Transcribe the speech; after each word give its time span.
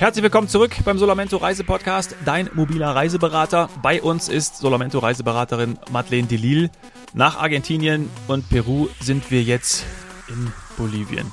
Herzlich 0.00 0.22
willkommen 0.22 0.48
zurück 0.48 0.74
beim 0.86 0.96
Solamento 0.96 1.36
Reise 1.36 1.62
Podcast, 1.62 2.16
dein 2.24 2.48
mobiler 2.54 2.96
Reiseberater. 2.96 3.68
Bei 3.82 4.00
uns 4.00 4.30
ist 4.30 4.56
Solamento 4.56 4.98
Reiseberaterin 4.98 5.78
Madeleine 5.90 6.26
Delil. 6.26 6.70
Nach 7.12 7.38
Argentinien 7.38 8.08
und 8.26 8.48
Peru 8.48 8.88
sind 9.00 9.30
wir 9.30 9.42
jetzt 9.42 9.84
in 10.28 10.54
Bolivien. 10.78 11.30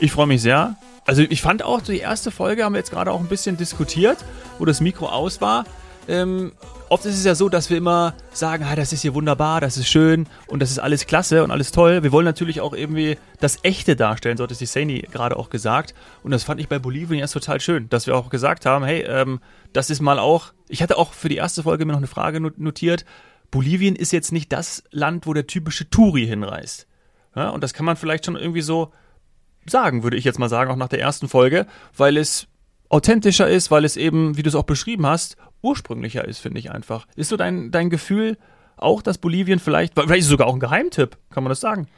Ich 0.00 0.10
freue 0.10 0.26
mich 0.26 0.42
sehr. 0.42 0.74
Also 1.06 1.22
ich 1.22 1.40
fand 1.40 1.62
auch 1.62 1.80
die 1.80 1.98
erste 1.98 2.32
Folge 2.32 2.64
haben 2.64 2.72
wir 2.72 2.80
jetzt 2.80 2.90
gerade 2.90 3.12
auch 3.12 3.20
ein 3.20 3.28
bisschen 3.28 3.56
diskutiert, 3.56 4.18
wo 4.58 4.64
das 4.64 4.80
Mikro 4.80 5.06
aus 5.06 5.40
war. 5.40 5.64
Ähm, 6.08 6.50
oft 6.90 7.04
ist 7.04 7.18
es 7.18 7.24
ja 7.24 7.34
so, 7.34 7.48
dass 7.48 7.70
wir 7.70 7.76
immer 7.76 8.14
sagen, 8.32 8.64
ah, 8.64 8.76
das 8.76 8.92
ist 8.92 9.02
hier 9.02 9.14
wunderbar, 9.14 9.60
das 9.60 9.76
ist 9.76 9.88
schön 9.88 10.26
und 10.46 10.60
das 10.60 10.70
ist 10.70 10.78
alles 10.78 11.06
klasse 11.06 11.44
und 11.44 11.50
alles 11.50 11.72
toll. 11.72 12.02
Wir 12.02 12.12
wollen 12.12 12.24
natürlich 12.24 12.60
auch 12.60 12.72
irgendwie 12.72 13.18
das 13.40 13.58
Echte 13.62 13.96
darstellen, 13.96 14.36
so 14.36 14.44
hat 14.44 14.50
es 14.50 14.58
die 14.58 14.66
Saini 14.66 15.06
gerade 15.10 15.36
auch 15.36 15.50
gesagt. 15.50 15.94
Und 16.22 16.30
das 16.30 16.44
fand 16.44 16.60
ich 16.60 16.68
bei 16.68 16.78
Bolivien 16.78 17.20
erst 17.20 17.34
total 17.34 17.60
schön, 17.60 17.88
dass 17.88 18.06
wir 18.06 18.16
auch 18.16 18.30
gesagt 18.30 18.66
haben, 18.66 18.84
hey, 18.84 19.02
ähm, 19.02 19.40
das 19.72 19.90
ist 19.90 20.00
mal 20.00 20.18
auch, 20.18 20.52
ich 20.68 20.82
hatte 20.82 20.96
auch 20.96 21.12
für 21.12 21.28
die 21.28 21.36
erste 21.36 21.62
Folge 21.62 21.84
mir 21.84 21.92
noch 21.92 21.98
eine 21.98 22.06
Frage 22.06 22.40
notiert. 22.40 23.04
Bolivien 23.50 23.96
ist 23.96 24.12
jetzt 24.12 24.32
nicht 24.32 24.52
das 24.52 24.84
Land, 24.90 25.26
wo 25.26 25.34
der 25.34 25.46
typische 25.46 25.88
Touri 25.88 26.26
hinreist. 26.26 26.86
Ja, 27.34 27.50
und 27.50 27.62
das 27.62 27.74
kann 27.74 27.86
man 27.86 27.96
vielleicht 27.96 28.26
schon 28.26 28.36
irgendwie 28.36 28.62
so 28.62 28.92
sagen, 29.66 30.02
würde 30.02 30.16
ich 30.16 30.24
jetzt 30.24 30.38
mal 30.38 30.48
sagen, 30.48 30.70
auch 30.70 30.76
nach 30.76 30.88
der 30.88 31.00
ersten 31.00 31.28
Folge, 31.28 31.66
weil 31.96 32.16
es 32.16 32.48
authentischer 32.88 33.48
ist, 33.48 33.70
weil 33.70 33.84
es 33.84 33.96
eben, 33.96 34.36
wie 34.36 34.42
du 34.42 34.48
es 34.48 34.54
auch 34.54 34.64
beschrieben 34.64 35.06
hast, 35.06 35.36
ursprünglicher 35.62 36.26
ist, 36.26 36.38
finde 36.38 36.58
ich 36.58 36.70
einfach. 36.70 37.06
Ist 37.16 37.28
so 37.28 37.36
dein, 37.36 37.70
dein 37.70 37.90
Gefühl 37.90 38.36
auch, 38.76 39.02
dass 39.02 39.18
Bolivien 39.18 39.58
vielleicht, 39.58 39.94
vielleicht 39.94 40.20
ist 40.20 40.26
es 40.26 40.30
sogar 40.30 40.46
auch 40.46 40.54
ein 40.54 40.60
Geheimtipp, 40.60 41.16
kann 41.30 41.42
man 41.42 41.50
das 41.50 41.60
sagen? 41.60 41.88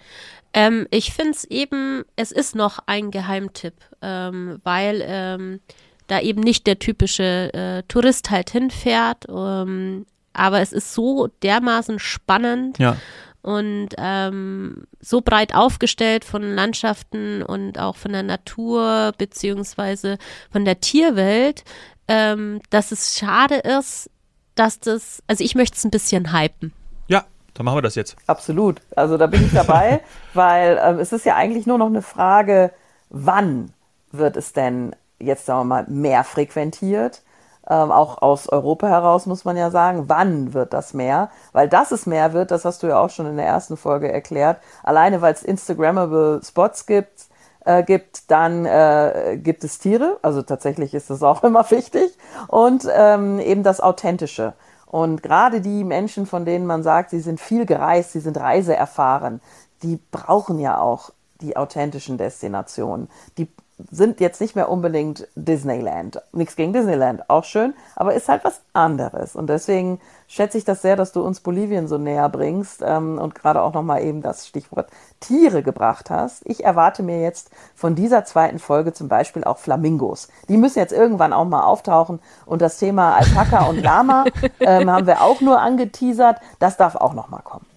Ähm, 0.52 0.86
ich 0.90 1.12
finde 1.12 1.32
es 1.32 1.44
eben, 1.44 2.04
es 2.16 2.32
ist 2.32 2.56
noch 2.56 2.80
ein 2.86 3.10
Geheimtipp, 3.10 3.74
ähm, 4.02 4.60
weil 4.64 5.02
ähm, 5.06 5.60
da 6.06 6.20
eben 6.20 6.40
nicht 6.40 6.66
der 6.66 6.78
typische 6.78 7.52
äh, 7.54 7.82
Tourist 7.86 8.30
halt 8.30 8.50
hinfährt, 8.50 9.26
ähm, 9.28 10.06
aber 10.32 10.60
es 10.60 10.72
ist 10.72 10.94
so 10.94 11.28
dermaßen 11.42 11.98
spannend. 11.98 12.78
Ja 12.78 12.96
und 13.42 13.88
ähm, 13.96 14.84
so 15.00 15.22
breit 15.22 15.54
aufgestellt 15.54 16.24
von 16.24 16.42
Landschaften 16.42 17.42
und 17.42 17.78
auch 17.78 17.96
von 17.96 18.12
der 18.12 18.22
Natur 18.22 19.12
beziehungsweise 19.16 20.18
von 20.50 20.64
der 20.64 20.80
Tierwelt, 20.80 21.64
ähm, 22.10 22.60
dass 22.70 22.90
es 22.90 23.16
schade 23.16 23.56
ist, 23.56 24.10
dass 24.56 24.80
das, 24.80 25.22
also 25.28 25.42
ich 25.42 25.54
möchte 25.54 25.76
es 25.76 25.84
ein 25.84 25.90
bisschen 25.90 26.32
hypen. 26.32 26.72
Ja, 27.06 27.24
dann 27.54 27.64
machen 27.64 27.78
wir 27.78 27.82
das 27.82 27.94
jetzt. 27.94 28.16
Absolut. 28.26 28.80
Also 28.96 29.16
da 29.16 29.26
bin 29.26 29.46
ich 29.46 29.52
dabei, 29.52 30.00
weil 30.34 30.78
ähm, 30.82 30.98
es 30.98 31.12
ist 31.12 31.24
ja 31.24 31.36
eigentlich 31.36 31.66
nur 31.66 31.78
noch 31.78 31.86
eine 31.86 32.02
Frage, 32.02 32.72
wann 33.08 33.72
wird 34.10 34.36
es 34.36 34.52
denn 34.52 34.94
jetzt, 35.20 35.46
sagen 35.46 35.60
wir 35.60 35.64
mal, 35.64 35.86
mehr 35.88 36.24
frequentiert? 36.24 37.22
ähm, 37.70 37.92
auch 37.92 38.20
aus 38.20 38.48
Europa 38.48 38.88
heraus 38.88 39.26
muss 39.26 39.44
man 39.44 39.56
ja 39.56 39.70
sagen, 39.70 40.04
wann 40.08 40.52
wird 40.54 40.72
das 40.72 40.92
mehr? 40.92 41.30
Weil 41.52 41.68
dass 41.68 41.92
es 41.92 42.04
mehr 42.04 42.32
wird, 42.32 42.50
das 42.50 42.64
hast 42.64 42.82
du 42.82 42.88
ja 42.88 42.98
auch 42.98 43.10
schon 43.10 43.26
in 43.26 43.36
der 43.36 43.46
ersten 43.46 43.76
Folge 43.76 44.10
erklärt, 44.10 44.58
alleine 44.82 45.20
weil 45.22 45.32
es 45.32 45.42
Instagrammable 45.44 46.40
Spots 46.42 46.86
gibt, 46.86 47.28
äh, 47.64 47.82
gibt, 47.82 48.30
dann 48.30 48.64
äh, 48.64 49.38
gibt 49.42 49.64
es 49.64 49.78
Tiere, 49.78 50.18
also 50.22 50.42
tatsächlich 50.42 50.94
ist 50.94 51.10
das 51.10 51.22
auch 51.24 51.44
immer 51.44 51.70
wichtig, 51.70 52.16
und 52.48 52.86
ähm, 52.92 53.38
eben 53.38 53.62
das 53.62 53.80
Authentische. 53.80 54.54
Und 54.86 55.22
gerade 55.22 55.60
die 55.60 55.84
Menschen, 55.84 56.26
von 56.26 56.44
denen 56.44 56.66
man 56.66 56.82
sagt, 56.82 57.10
sie 57.10 57.20
sind 57.20 57.40
viel 57.40 57.64
gereist, 57.64 58.12
sie 58.12 58.20
sind 58.20 58.36
reiseerfahren, 58.38 59.40
die 59.82 60.00
brauchen 60.10 60.58
ja 60.58 60.78
auch 60.78 61.10
die 61.40 61.56
authentischen 61.56 62.18
Destinationen. 62.18 63.08
Die 63.38 63.48
sind 63.90 64.20
jetzt 64.20 64.40
nicht 64.40 64.56
mehr 64.56 64.68
unbedingt 64.68 65.26
Disneyland. 65.34 66.20
Nichts 66.32 66.56
gegen 66.56 66.72
Disneyland, 66.72 67.28
auch 67.28 67.44
schön, 67.44 67.74
aber 67.96 68.14
ist 68.14 68.28
halt 68.28 68.44
was 68.44 68.60
anderes. 68.72 69.36
Und 69.36 69.48
deswegen 69.48 70.00
schätze 70.28 70.58
ich 70.58 70.64
das 70.64 70.82
sehr, 70.82 70.96
dass 70.96 71.12
du 71.12 71.22
uns 71.22 71.40
Bolivien 71.40 71.88
so 71.88 71.98
näher 71.98 72.28
bringst 72.28 72.82
ähm, 72.84 73.18
und 73.18 73.34
gerade 73.34 73.62
auch 73.62 73.72
nochmal 73.72 74.02
eben 74.02 74.22
das 74.22 74.46
Stichwort 74.46 74.88
Tiere 75.20 75.62
gebracht 75.62 76.10
hast. 76.10 76.42
Ich 76.46 76.64
erwarte 76.64 77.02
mir 77.02 77.20
jetzt 77.20 77.50
von 77.74 77.94
dieser 77.94 78.24
zweiten 78.24 78.58
Folge 78.58 78.92
zum 78.92 79.08
Beispiel 79.08 79.44
auch 79.44 79.58
Flamingos. 79.58 80.28
Die 80.48 80.56
müssen 80.56 80.78
jetzt 80.78 80.92
irgendwann 80.92 81.32
auch 81.32 81.44
mal 81.44 81.62
auftauchen. 81.62 82.20
Und 82.46 82.62
das 82.62 82.78
Thema 82.78 83.16
Alpaka 83.16 83.66
und 83.66 83.80
Lama 83.82 84.24
ähm, 84.60 84.90
haben 84.90 85.06
wir 85.06 85.22
auch 85.22 85.40
nur 85.40 85.60
angeteasert. 85.60 86.38
Das 86.58 86.76
darf 86.76 86.96
auch 86.96 87.14
nochmal 87.14 87.42
kommen. 87.42 87.69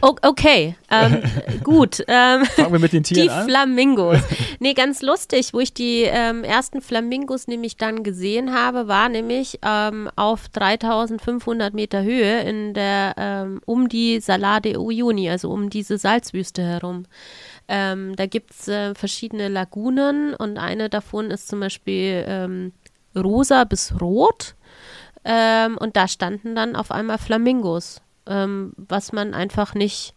Okay, 0.00 0.76
ähm, 0.90 1.22
gut. 1.62 2.02
Ähm, 2.08 2.44
Fangen 2.56 2.72
wir 2.72 2.78
mit 2.78 2.92
den 2.92 3.02
Tieren 3.02 3.22
die 3.22 3.30
an. 3.30 3.46
Die 3.46 3.50
Flamingos. 3.50 4.18
Nee, 4.58 4.74
ganz 4.74 5.02
lustig, 5.02 5.52
wo 5.52 5.60
ich 5.60 5.74
die 5.74 6.02
ähm, 6.02 6.44
ersten 6.44 6.80
Flamingos 6.80 7.46
nämlich 7.46 7.76
dann 7.76 8.02
gesehen 8.02 8.54
habe, 8.54 8.88
war 8.88 9.08
nämlich 9.08 9.58
ähm, 9.62 10.10
auf 10.16 10.48
3500 10.48 11.74
Meter 11.74 12.02
Höhe 12.02 12.40
in 12.42 12.74
der, 12.74 13.14
ähm, 13.16 13.60
um 13.66 13.88
die 13.88 14.20
Salade 14.20 14.80
Uyuni, 14.80 15.28
also 15.28 15.50
um 15.50 15.70
diese 15.70 15.98
Salzwüste 15.98 16.62
herum. 16.62 17.06
Ähm, 17.68 18.14
da 18.16 18.26
gibt 18.26 18.52
es 18.52 18.68
äh, 18.68 18.94
verschiedene 18.94 19.48
Lagunen 19.48 20.34
und 20.34 20.58
eine 20.58 20.88
davon 20.88 21.30
ist 21.30 21.48
zum 21.48 21.60
Beispiel 21.60 22.72
rosa 23.16 23.64
bis 23.64 23.94
rot. 24.00 24.54
und 25.24 25.96
da 25.96 26.08
standen 26.08 26.54
dann 26.54 26.76
auf 26.76 26.90
einmal 26.90 27.18
Flamingos 27.18 28.03
ähm, 28.26 28.72
was 28.76 29.12
man 29.12 29.34
einfach 29.34 29.74
nicht 29.74 30.14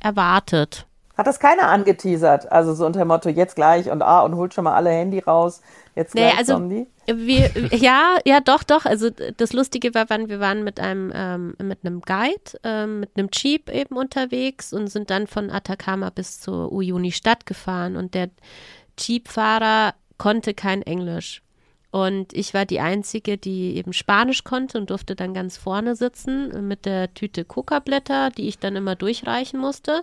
erwartet. 0.00 0.86
Hat 1.16 1.26
das 1.26 1.38
keiner 1.38 1.68
angeteasert? 1.68 2.50
Also 2.50 2.74
so 2.74 2.86
unter 2.86 3.00
dem 3.00 3.08
Motto, 3.08 3.28
jetzt 3.28 3.54
gleich 3.54 3.90
und 3.90 4.00
ah, 4.00 4.20
und 4.20 4.34
holt 4.36 4.54
schon 4.54 4.64
mal 4.64 4.74
alle 4.74 4.90
Handy 4.90 5.18
raus. 5.18 5.60
Jetzt 5.94 6.12
gleich 6.14 6.32
nee, 6.32 6.38
also, 6.38 6.58
die. 6.58 6.86
Wir, 7.06 7.50
ja, 7.76 8.16
ja, 8.24 8.40
doch, 8.40 8.62
doch. 8.62 8.86
Also 8.86 9.10
das 9.10 9.52
Lustige 9.52 9.94
war, 9.94 10.08
wir 10.08 10.40
waren 10.40 10.64
mit 10.64 10.80
einem, 10.80 11.12
ähm, 11.14 11.54
mit 11.62 11.80
einem 11.84 12.00
Guide, 12.00 12.58
ähm, 12.64 13.00
mit 13.00 13.10
einem 13.16 13.28
Jeep 13.30 13.68
eben 13.68 13.96
unterwegs 13.96 14.72
und 14.72 14.86
sind 14.88 15.10
dann 15.10 15.26
von 15.26 15.50
Atacama 15.50 16.08
bis 16.10 16.40
zur 16.40 16.72
Uyuni 16.72 17.12
Stadt 17.12 17.44
gefahren 17.44 17.96
und 17.96 18.14
der 18.14 18.30
Jeepfahrer 18.98 19.94
konnte 20.16 20.54
kein 20.54 20.80
Englisch. 20.82 21.42
Und 21.92 22.32
ich 22.32 22.54
war 22.54 22.64
die 22.64 22.80
Einzige, 22.80 23.36
die 23.36 23.76
eben 23.76 23.92
Spanisch 23.92 24.44
konnte 24.44 24.78
und 24.78 24.88
durfte 24.88 25.14
dann 25.14 25.34
ganz 25.34 25.58
vorne 25.58 25.94
sitzen 25.94 26.66
mit 26.66 26.86
der 26.86 27.12
Tüte 27.12 27.44
Coca-Blätter, 27.44 28.30
die 28.30 28.48
ich 28.48 28.58
dann 28.58 28.76
immer 28.76 28.96
durchreichen 28.96 29.60
musste. 29.60 30.02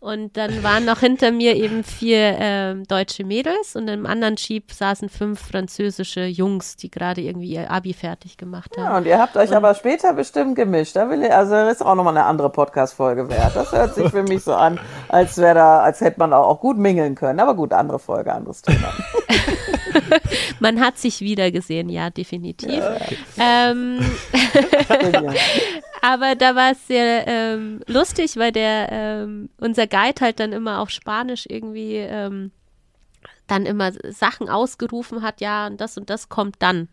Und 0.00 0.36
dann 0.36 0.62
waren 0.62 0.84
noch 0.84 1.00
hinter 1.00 1.32
mir 1.32 1.56
eben 1.56 1.82
vier 1.82 2.38
äh, 2.38 2.74
deutsche 2.86 3.24
Mädels 3.24 3.74
und 3.74 3.88
im 3.88 4.04
anderen 4.04 4.36
Jeep 4.36 4.70
saßen 4.70 5.08
fünf 5.08 5.40
französische 5.40 6.26
Jungs, 6.26 6.76
die 6.76 6.90
gerade 6.90 7.22
irgendwie 7.22 7.54
ihr 7.54 7.70
Abi 7.70 7.94
fertig 7.94 8.36
gemacht 8.36 8.76
haben. 8.76 8.84
Ja, 8.84 8.96
und 8.98 9.06
ihr 9.06 9.18
habt 9.18 9.38
euch 9.38 9.48
und, 9.48 9.56
aber 9.56 9.74
später 9.74 10.12
bestimmt 10.12 10.56
gemischt. 10.56 10.94
Da 10.94 11.08
will 11.08 11.22
ich, 11.22 11.32
also 11.32 11.56
ist 11.56 11.80
auch 11.82 11.94
nochmal 11.94 12.18
eine 12.18 12.26
andere 12.26 12.50
Podcast-Folge 12.50 13.30
wert. 13.30 13.56
Das 13.56 13.72
hört 13.72 13.94
sich 13.94 14.10
für 14.10 14.24
mich 14.24 14.44
so 14.44 14.52
an, 14.52 14.78
als 15.08 15.38
wäre 15.38 15.54
da, 15.54 15.80
als 15.80 16.02
hätte 16.02 16.20
man 16.20 16.34
auch 16.34 16.60
gut 16.60 16.76
mingeln 16.76 17.14
können. 17.14 17.40
Aber 17.40 17.54
gut, 17.54 17.72
andere 17.72 17.98
Folge, 17.98 18.30
anderes 18.30 18.60
Thema. 18.60 18.92
Man 20.60 20.80
hat 20.80 20.98
sich 20.98 21.20
wieder 21.20 21.50
gesehen, 21.50 21.88
ja, 21.88 22.10
definitiv. 22.10 22.70
Ja. 22.70 22.98
Ähm, 23.38 24.00
aber 26.02 26.34
da 26.34 26.54
war 26.54 26.72
es 26.72 26.86
sehr 26.86 27.26
ähm, 27.26 27.80
lustig, 27.86 28.36
weil 28.36 28.52
der 28.52 28.88
ähm, 28.90 29.50
unser 29.58 29.86
Guide 29.86 30.20
halt 30.20 30.40
dann 30.40 30.52
immer 30.52 30.80
auf 30.80 30.90
Spanisch 30.90 31.46
irgendwie 31.48 31.96
ähm, 31.96 32.50
dann 33.46 33.66
immer 33.66 33.92
Sachen 34.10 34.48
ausgerufen 34.48 35.22
hat, 35.22 35.40
ja, 35.40 35.66
und 35.66 35.80
das 35.80 35.96
und 35.96 36.08
das 36.08 36.28
kommt 36.28 36.56
dann. 36.60 36.88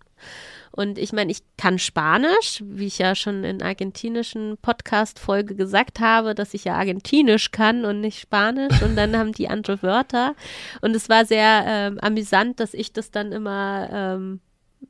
Und 0.78 1.00
ich 1.00 1.12
meine, 1.12 1.32
ich 1.32 1.40
kann 1.58 1.80
Spanisch, 1.80 2.64
wie 2.64 2.86
ich 2.86 3.00
ja 3.00 3.16
schon 3.16 3.44
in 3.44 3.64
argentinischen 3.64 4.60
Podcast-Folge 4.62 5.56
gesagt 5.56 6.00
habe, 6.00 6.36
dass 6.36 6.54
ich 6.54 6.66
ja 6.66 6.76
Argentinisch 6.76 7.50
kann 7.50 7.84
und 7.84 8.00
nicht 8.00 8.20
Spanisch. 8.20 8.84
Und 8.84 8.96
dann 8.96 9.18
haben 9.18 9.32
die 9.32 9.50
andere 9.50 9.82
Wörter. 9.82 10.36
Und 10.82 10.96
es 10.96 11.10
war 11.10 11.26
sehr 11.26 11.64
ähm, 11.66 12.00
amüsant, 12.00 12.60
dass 12.60 12.76
ich 12.76 12.94
das 12.94 13.10
dann 13.10 13.32
immer 13.32 13.90
ähm, 13.92 14.40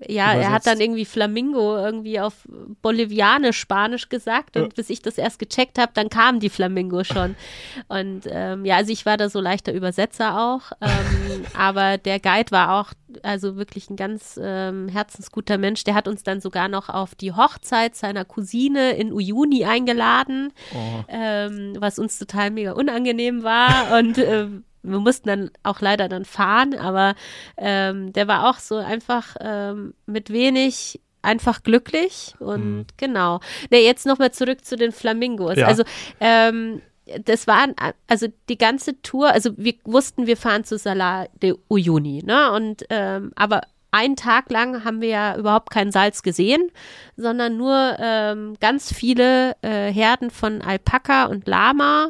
ja, 0.05 0.33
er 0.33 0.51
hat 0.51 0.67
dann 0.67 0.79
irgendwie 0.79 1.05
Flamingo 1.05 1.75
irgendwie 1.75 2.19
auf 2.19 2.47
Bolivianisch, 2.81 3.59
Spanisch 3.59 4.09
gesagt 4.09 4.55
und 4.55 4.63
ja. 4.63 4.69
bis 4.75 4.89
ich 4.89 5.01
das 5.01 5.17
erst 5.17 5.39
gecheckt 5.39 5.79
habe, 5.79 5.91
dann 5.95 6.09
kamen 6.09 6.39
die 6.39 6.49
Flamingo 6.49 7.03
schon. 7.03 7.35
Und 7.87 8.23
ähm, 8.29 8.65
ja, 8.65 8.75
also 8.75 8.91
ich 8.91 9.05
war 9.05 9.17
da 9.17 9.29
so 9.29 9.39
leichter 9.39 9.73
Übersetzer 9.73 10.39
auch, 10.39 10.71
ähm, 10.81 11.45
aber 11.57 11.97
der 11.97 12.19
Guide 12.19 12.51
war 12.51 12.79
auch 12.79 12.93
also 13.23 13.55
wirklich 13.55 13.89
ein 13.89 13.95
ganz 13.95 14.39
ähm, 14.41 14.87
herzensguter 14.89 15.57
Mensch. 15.57 15.83
Der 15.83 15.95
hat 15.95 16.07
uns 16.07 16.23
dann 16.23 16.41
sogar 16.41 16.67
noch 16.67 16.89
auf 16.89 17.15
die 17.15 17.31
Hochzeit 17.31 17.95
seiner 17.95 18.25
Cousine 18.25 18.91
in 18.91 19.11
Uyuni 19.11 19.65
eingeladen, 19.65 20.53
oh. 20.75 21.03
ähm, 21.07 21.75
was 21.79 21.97
uns 21.97 22.19
total 22.19 22.51
mega 22.51 22.73
unangenehm 22.73 23.43
war 23.43 23.97
und 23.97 24.17
äh, 24.17 24.47
wir 24.91 24.99
mussten 24.99 25.27
dann 25.27 25.51
auch 25.63 25.81
leider 25.81 26.07
dann 26.07 26.25
fahren, 26.25 26.75
aber 26.75 27.15
ähm, 27.57 28.13
der 28.13 28.27
war 28.27 28.49
auch 28.49 28.59
so 28.59 28.77
einfach 28.77 29.35
ähm, 29.39 29.93
mit 30.05 30.31
wenig 30.31 30.99
einfach 31.21 31.63
glücklich 31.63 32.35
und 32.39 32.77
mhm. 32.77 32.85
genau. 32.95 33.39
Ne, 33.69 33.79
jetzt 33.79 34.05
nochmal 34.05 34.31
zurück 34.31 34.63
zu 34.63 34.75
den 34.75 34.91
Flamingos. 34.91 35.57
Ja. 35.57 35.67
Also 35.67 35.83
ähm, 36.19 36.81
das 37.23 37.47
waren, 37.47 37.73
also 38.07 38.27
die 38.49 38.57
ganze 38.57 39.01
Tour, 39.01 39.31
also 39.31 39.51
wir 39.57 39.75
wussten, 39.85 40.27
wir 40.27 40.37
fahren 40.37 40.63
zu 40.63 40.77
Salar 40.77 41.27
de 41.41 41.55
Uyuni, 41.69 42.23
ne? 42.23 42.51
Und 42.51 42.85
ähm, 42.89 43.31
aber 43.35 43.61
einen 43.91 44.15
Tag 44.15 44.51
lang 44.51 44.83
haben 44.83 45.01
wir 45.01 45.09
ja 45.09 45.37
überhaupt 45.37 45.69
kein 45.69 45.91
Salz 45.91 46.21
gesehen, 46.21 46.69
sondern 47.15 47.57
nur 47.57 47.95
ähm, 47.99 48.55
ganz 48.59 48.93
viele 48.93 49.55
äh, 49.61 49.91
Herden 49.91 50.29
von 50.29 50.61
Alpaka 50.61 51.25
und 51.25 51.47
Lama. 51.47 52.09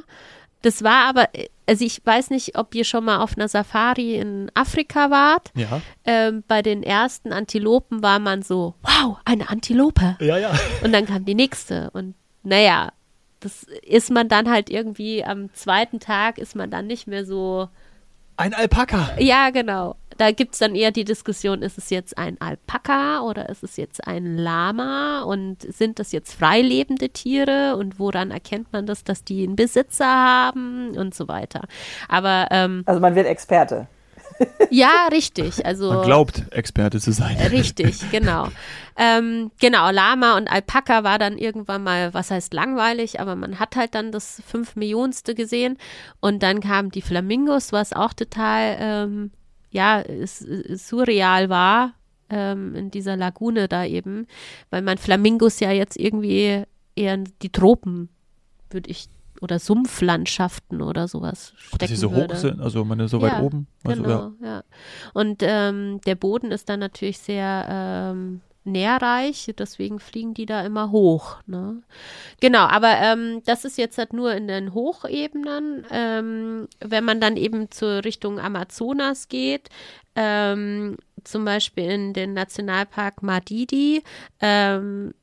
Das 0.63 0.83
war 0.83 1.07
aber, 1.07 1.29
also 1.67 1.83
ich 1.83 2.03
weiß 2.03 2.29
nicht, 2.29 2.57
ob 2.57 2.73
ihr 2.73 2.85
schon 2.85 3.05
mal 3.05 3.19
auf 3.19 3.37
einer 3.37 3.47
Safari 3.47 4.15
in 4.15 4.49
Afrika 4.53 5.11
wart. 5.11 5.51
Ja. 5.53 5.81
Ähm, 6.05 6.43
bei 6.47 6.61
den 6.61 6.81
ersten 6.81 7.33
Antilopen 7.33 8.01
war 8.01 8.19
man 8.19 8.41
so, 8.41 8.75
wow, 8.81 9.17
eine 9.25 9.49
Antilope. 9.49 10.15
Ja, 10.19 10.37
ja. 10.37 10.53
Und 10.83 10.93
dann 10.93 11.05
kam 11.05 11.25
die 11.25 11.35
nächste. 11.35 11.89
Und 11.91 12.15
naja, 12.43 12.91
das 13.41 13.63
ist 13.83 14.09
man 14.09 14.29
dann 14.29 14.49
halt 14.49 14.69
irgendwie 14.69 15.23
am 15.23 15.53
zweiten 15.53 15.99
Tag 15.99 16.37
ist 16.37 16.55
man 16.55 16.71
dann 16.71 16.87
nicht 16.87 17.05
mehr 17.05 17.25
so. 17.25 17.67
Ein 18.37 18.53
Alpaka. 18.53 19.09
Ja, 19.19 19.49
genau. 19.49 19.95
Da 20.17 20.31
gibt 20.31 20.53
es 20.53 20.59
dann 20.59 20.75
eher 20.75 20.91
die 20.91 21.03
Diskussion, 21.03 21.61
ist 21.61 21.77
es 21.77 21.89
jetzt 21.89 22.17
ein 22.17 22.39
Alpaka 22.41 23.21
oder 23.21 23.49
ist 23.49 23.63
es 23.63 23.77
jetzt 23.77 24.07
ein 24.07 24.37
Lama 24.37 25.23
und 25.23 25.61
sind 25.61 25.99
das 25.99 26.11
jetzt 26.11 26.33
freilebende 26.33 27.09
Tiere 27.09 27.75
und 27.77 27.99
woran 27.99 28.31
erkennt 28.31 28.73
man 28.73 28.85
das, 28.85 29.03
dass 29.03 29.23
die 29.23 29.43
einen 29.43 29.55
Besitzer 29.55 30.05
haben 30.05 30.97
und 30.97 31.13
so 31.13 31.27
weiter. 31.27 31.61
Aber 32.07 32.47
ähm, 32.51 32.83
Also 32.85 32.99
man 32.99 33.15
wird 33.15 33.27
Experte. 33.27 33.87
ja, 34.69 35.07
richtig. 35.11 35.65
Also 35.65 35.91
Man 35.91 36.05
glaubt, 36.05 36.43
Experte 36.51 36.99
zu 36.99 37.11
sein. 37.11 37.37
Richtig, 37.51 38.11
genau. 38.11 38.49
Ähm, 38.97 39.51
genau, 39.59 39.91
Lama 39.91 40.37
und 40.37 40.47
Alpaka 40.47 41.03
war 41.03 41.19
dann 41.19 41.37
irgendwann 41.37 41.83
mal, 41.83 42.13
was 42.13 42.31
heißt 42.31 42.53
langweilig, 42.53 43.19
aber 43.19 43.35
man 43.35 43.59
hat 43.59 43.75
halt 43.75 43.95
dann 43.95 44.11
das 44.11 44.41
fünf 44.45 44.75
Millionste 44.75 45.35
gesehen 45.35 45.77
und 46.19 46.41
dann 46.43 46.61
kamen 46.61 46.89
die 46.89 47.01
Flamingos, 47.01 47.71
was 47.71 47.93
auch 47.93 48.13
total, 48.13 48.77
ähm, 48.79 49.31
ja, 49.77 50.01
s- 50.01 50.41
s- 50.41 50.87
surreal 50.89 51.47
war 51.49 51.93
ähm, 52.29 52.75
in 52.75 52.91
dieser 52.91 53.15
Lagune 53.15 53.67
da 53.69 53.85
eben, 53.85 54.27
weil 54.69 54.81
man 54.81 54.97
Flamingos 54.97 55.59
ja 55.61 55.71
jetzt 55.71 55.97
irgendwie 55.97 56.63
eher 56.95 57.13
in 57.13 57.29
die 57.41 57.49
Tropen, 57.51 58.09
würde 58.69 58.89
ich, 58.89 59.07
oder 59.39 59.59
Sumpflandschaften 59.59 60.81
oder 60.81 61.07
sowas 61.07 61.53
stecken 61.57 61.77
Dass 61.79 61.89
sie 61.89 61.95
so 61.95 62.11
würde. 62.11 62.33
hoch 62.33 62.39
sind, 62.39 62.59
also 62.59 62.83
meine 62.83 63.07
so 63.07 63.21
weit 63.21 63.33
Ja, 63.33 63.39
oben. 63.41 63.67
Also, 63.85 64.01
genau, 64.03 64.31
ja. 64.43 64.63
Und 65.13 65.41
ähm, 65.43 66.01
der 66.07 66.15
Boden 66.15 66.51
ist 66.51 66.67
dann 66.69 66.79
natürlich 66.79 67.19
sehr 67.19 67.65
ähm, 67.69 68.41
nährreich, 68.67 69.51
deswegen 69.57 69.99
fliegen 69.99 70.33
die 70.33 70.45
da 70.45 70.65
immer 70.65 70.91
hoch. 70.91 71.37
Ne? 71.47 71.81
Genau, 72.39 72.65
aber 72.65 72.97
ähm, 72.97 73.41
das 73.45 73.65
ist 73.65 73.77
jetzt 73.77 73.97
halt 73.97 74.13
nur 74.13 74.33
in 74.33 74.47
den 74.47 74.73
Hochebenen. 74.73 75.85
Ähm, 75.89 76.67
wenn 76.79 77.03
man 77.03 77.19
dann 77.19 77.37
eben 77.37 77.71
zur 77.71 78.03
Richtung 78.03 78.39
Amazonas 78.39 79.27
geht, 79.27 79.69
ähm, 80.15 80.97
zum 81.23 81.45
Beispiel 81.45 81.89
in 81.89 82.13
den 82.13 82.33
Nationalpark 82.33 83.23
Madidi, 83.23 84.03
ähm, 84.39 85.13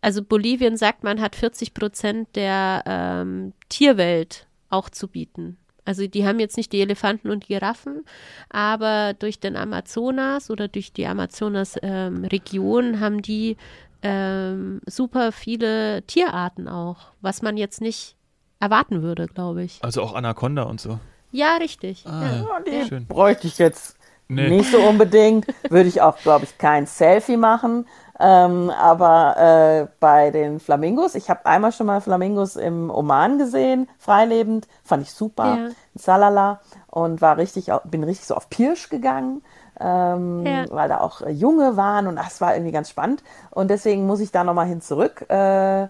also 0.00 0.22
Bolivien 0.22 0.76
sagt, 0.76 1.02
man 1.04 1.20
hat 1.20 1.36
40 1.36 1.74
Prozent 1.74 2.36
der 2.36 2.82
ähm, 2.86 3.52
Tierwelt 3.68 4.46
auch 4.70 4.88
zu 4.88 5.08
bieten. 5.08 5.58
Also 5.86 6.06
die 6.06 6.26
haben 6.26 6.38
jetzt 6.40 6.56
nicht 6.56 6.72
die 6.72 6.80
Elefanten 6.82 7.30
und 7.30 7.46
Giraffen, 7.46 8.04
aber 8.50 9.14
durch 9.14 9.40
den 9.40 9.56
Amazonas 9.56 10.50
oder 10.50 10.68
durch 10.68 10.92
die 10.92 11.06
Amazonas-Region 11.06 13.00
haben 13.00 13.22
die 13.22 13.56
ähm, 14.02 14.80
super 14.86 15.32
viele 15.32 16.02
Tierarten 16.02 16.68
auch, 16.68 17.12
was 17.20 17.42
man 17.42 17.56
jetzt 17.56 17.80
nicht 17.80 18.16
erwarten 18.60 19.02
würde, 19.02 19.26
glaube 19.26 19.62
ich. 19.64 19.78
ja. 19.78 19.84
also 19.84 20.02
auch 20.02 20.14
Anaconda 20.14 20.62
und 20.64 20.80
so. 20.80 20.98
Ja, 21.32 21.56
richtig. 21.56 22.04
Ah, 22.06 22.22
ja. 22.22 22.36
Ja, 22.36 22.82
die 22.82 22.88
Schön. 22.88 23.06
bräuchte 23.06 23.46
ich 23.46 23.58
jetzt 23.58 23.96
Nee. 24.28 24.48
nicht 24.48 24.72
so 24.72 24.78
unbedingt. 24.80 25.46
Würde 25.70 25.88
ich 25.88 26.00
auch, 26.00 26.18
glaube 26.18 26.46
ich, 26.46 26.58
kein 26.58 26.86
Selfie 26.86 27.36
machen. 27.36 27.86
Ähm, 28.18 28.70
aber 28.70 29.36
äh, 29.36 29.86
bei 30.00 30.30
den 30.30 30.58
Flamingos, 30.60 31.14
ich 31.14 31.28
habe 31.28 31.44
einmal 31.46 31.72
schon 31.72 31.86
mal 31.86 32.00
Flamingos 32.00 32.56
im 32.56 32.90
Oman 32.90 33.38
gesehen, 33.38 33.88
freilebend, 33.98 34.66
fand 34.84 35.02
ich 35.02 35.12
super, 35.12 35.44
Ja. 35.56 35.68
Salala 35.94 36.60
und 36.88 37.20
war 37.20 37.36
richtig, 37.36 37.70
bin 37.84 38.04
richtig 38.04 38.26
so 38.26 38.34
auf 38.34 38.48
Pirsch 38.48 38.88
gegangen, 38.88 39.42
ähm, 39.78 40.46
Ja. 40.46 40.64
weil 40.70 40.88
da 40.88 41.00
auch 41.00 41.20
äh, 41.20 41.30
Junge 41.30 41.76
waren 41.76 42.06
und 42.06 42.16
das 42.16 42.40
war 42.40 42.54
irgendwie 42.54 42.72
ganz 42.72 42.88
spannend 42.88 43.22
und 43.50 43.68
deswegen 43.70 44.06
muss 44.06 44.20
ich 44.20 44.32
da 44.32 44.44
nochmal 44.44 44.66
hin 44.66 44.80
zurück. 44.80 45.26
Äh, 45.28 45.88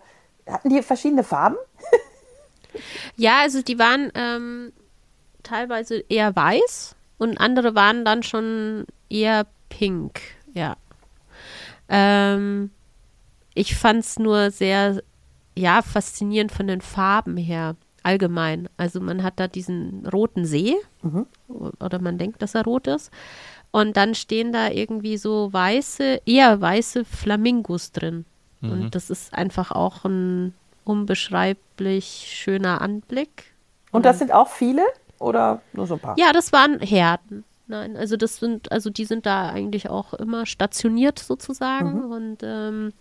hatten 0.49 0.69
die 0.69 0.83
verschiedene 0.83 1.23
Farben? 1.25 1.57
Ja, 3.17 3.39
also 3.43 3.63
die 3.63 3.79
waren 3.79 4.11
ähm, 4.15 4.73
teilweise 5.43 6.05
eher 6.09 6.35
weiß 6.35 6.95
und 7.19 7.39
andere 7.41 7.75
waren 7.75 8.05
dann 8.05 8.23
schon 8.23 8.87
eher 9.09 9.47
pink, 9.69 10.21
ja. 10.53 10.77
Ähm, 11.89 12.71
ich 13.55 13.77
fand 13.77 14.01
es 14.01 14.19
nur 14.19 14.51
sehr, 14.51 15.03
ja, 15.57 15.83
faszinierend 15.83 16.53
von 16.53 16.67
den 16.67 16.81
Farben 16.81 17.37
her, 17.37 17.77
allgemein. 18.03 18.69
Also 18.77 19.01
man 19.01 19.23
hat 19.23 19.41
da 19.41 19.49
diesen 19.49 20.07
roten 20.07 20.45
See, 20.45 20.77
oder 21.81 21.99
man 22.01 22.19
denkt, 22.19 22.43
dass 22.43 22.55
er 22.55 22.65
rot 22.65 22.87
ist. 22.87 23.11
Und 23.71 23.97
dann 23.97 24.15
stehen 24.15 24.53
da 24.53 24.71
irgendwie 24.71 25.17
so 25.17 25.53
weiße, 25.53 26.23
eher 26.27 26.61
weiße 26.61 27.05
Flamingos 27.05 27.93
drin. 27.93 28.25
Und 28.63 28.95
das 28.95 29.11
ist 29.11 29.35
einfach 29.35 29.71
auch 29.71 30.05
ein 30.05 30.55
unbeschreiblich 30.85 32.27
schöner 32.29 32.81
Anblick. 32.81 33.55
Und 33.93 34.05
das 34.05 34.19
sind 34.19 34.33
auch 34.33 34.49
viele 34.49 34.83
oder 35.19 35.63
nur 35.73 35.87
so 35.87 35.95
ein 35.95 36.01
paar? 36.01 36.19
Ja, 36.19 36.33
das 36.33 36.53
waren 36.53 36.81
Herden. 36.81 37.45
Nein, 37.69 37.97
also 37.97 38.17
das 38.17 38.37
sind, 38.37 38.71
also 38.71 38.91
die 38.91 39.05
sind 39.05 39.27
da 39.27 39.51
eigentlich 39.51 39.89
auch 39.91 40.15
immer 40.15 40.47
stationiert 40.47 41.19
sozusagen. 41.19 42.05
Und 42.05 42.39
ähm, 42.43 42.93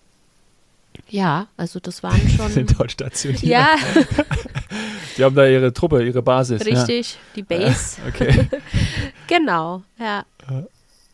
ja, 1.09 1.47
also 1.57 1.79
das 1.79 2.01
waren 2.03 2.27
schon. 2.35 2.49
Sind 2.51 2.79
dort 2.79 2.91
stationiert. 2.91 3.43
ja, 3.43 3.75
Die 5.17 5.23
haben 5.23 5.35
da 5.35 5.45
ihre 5.47 5.71
Truppe, 5.71 6.03
ihre 6.03 6.21
Basis. 6.21 6.65
richtig, 6.65 7.17
die 7.35 7.43
Base. 7.43 7.97
Ja. 8.01 8.07
Okay. 8.09 8.47
Genau, 9.27 9.81
ja. 9.97 10.23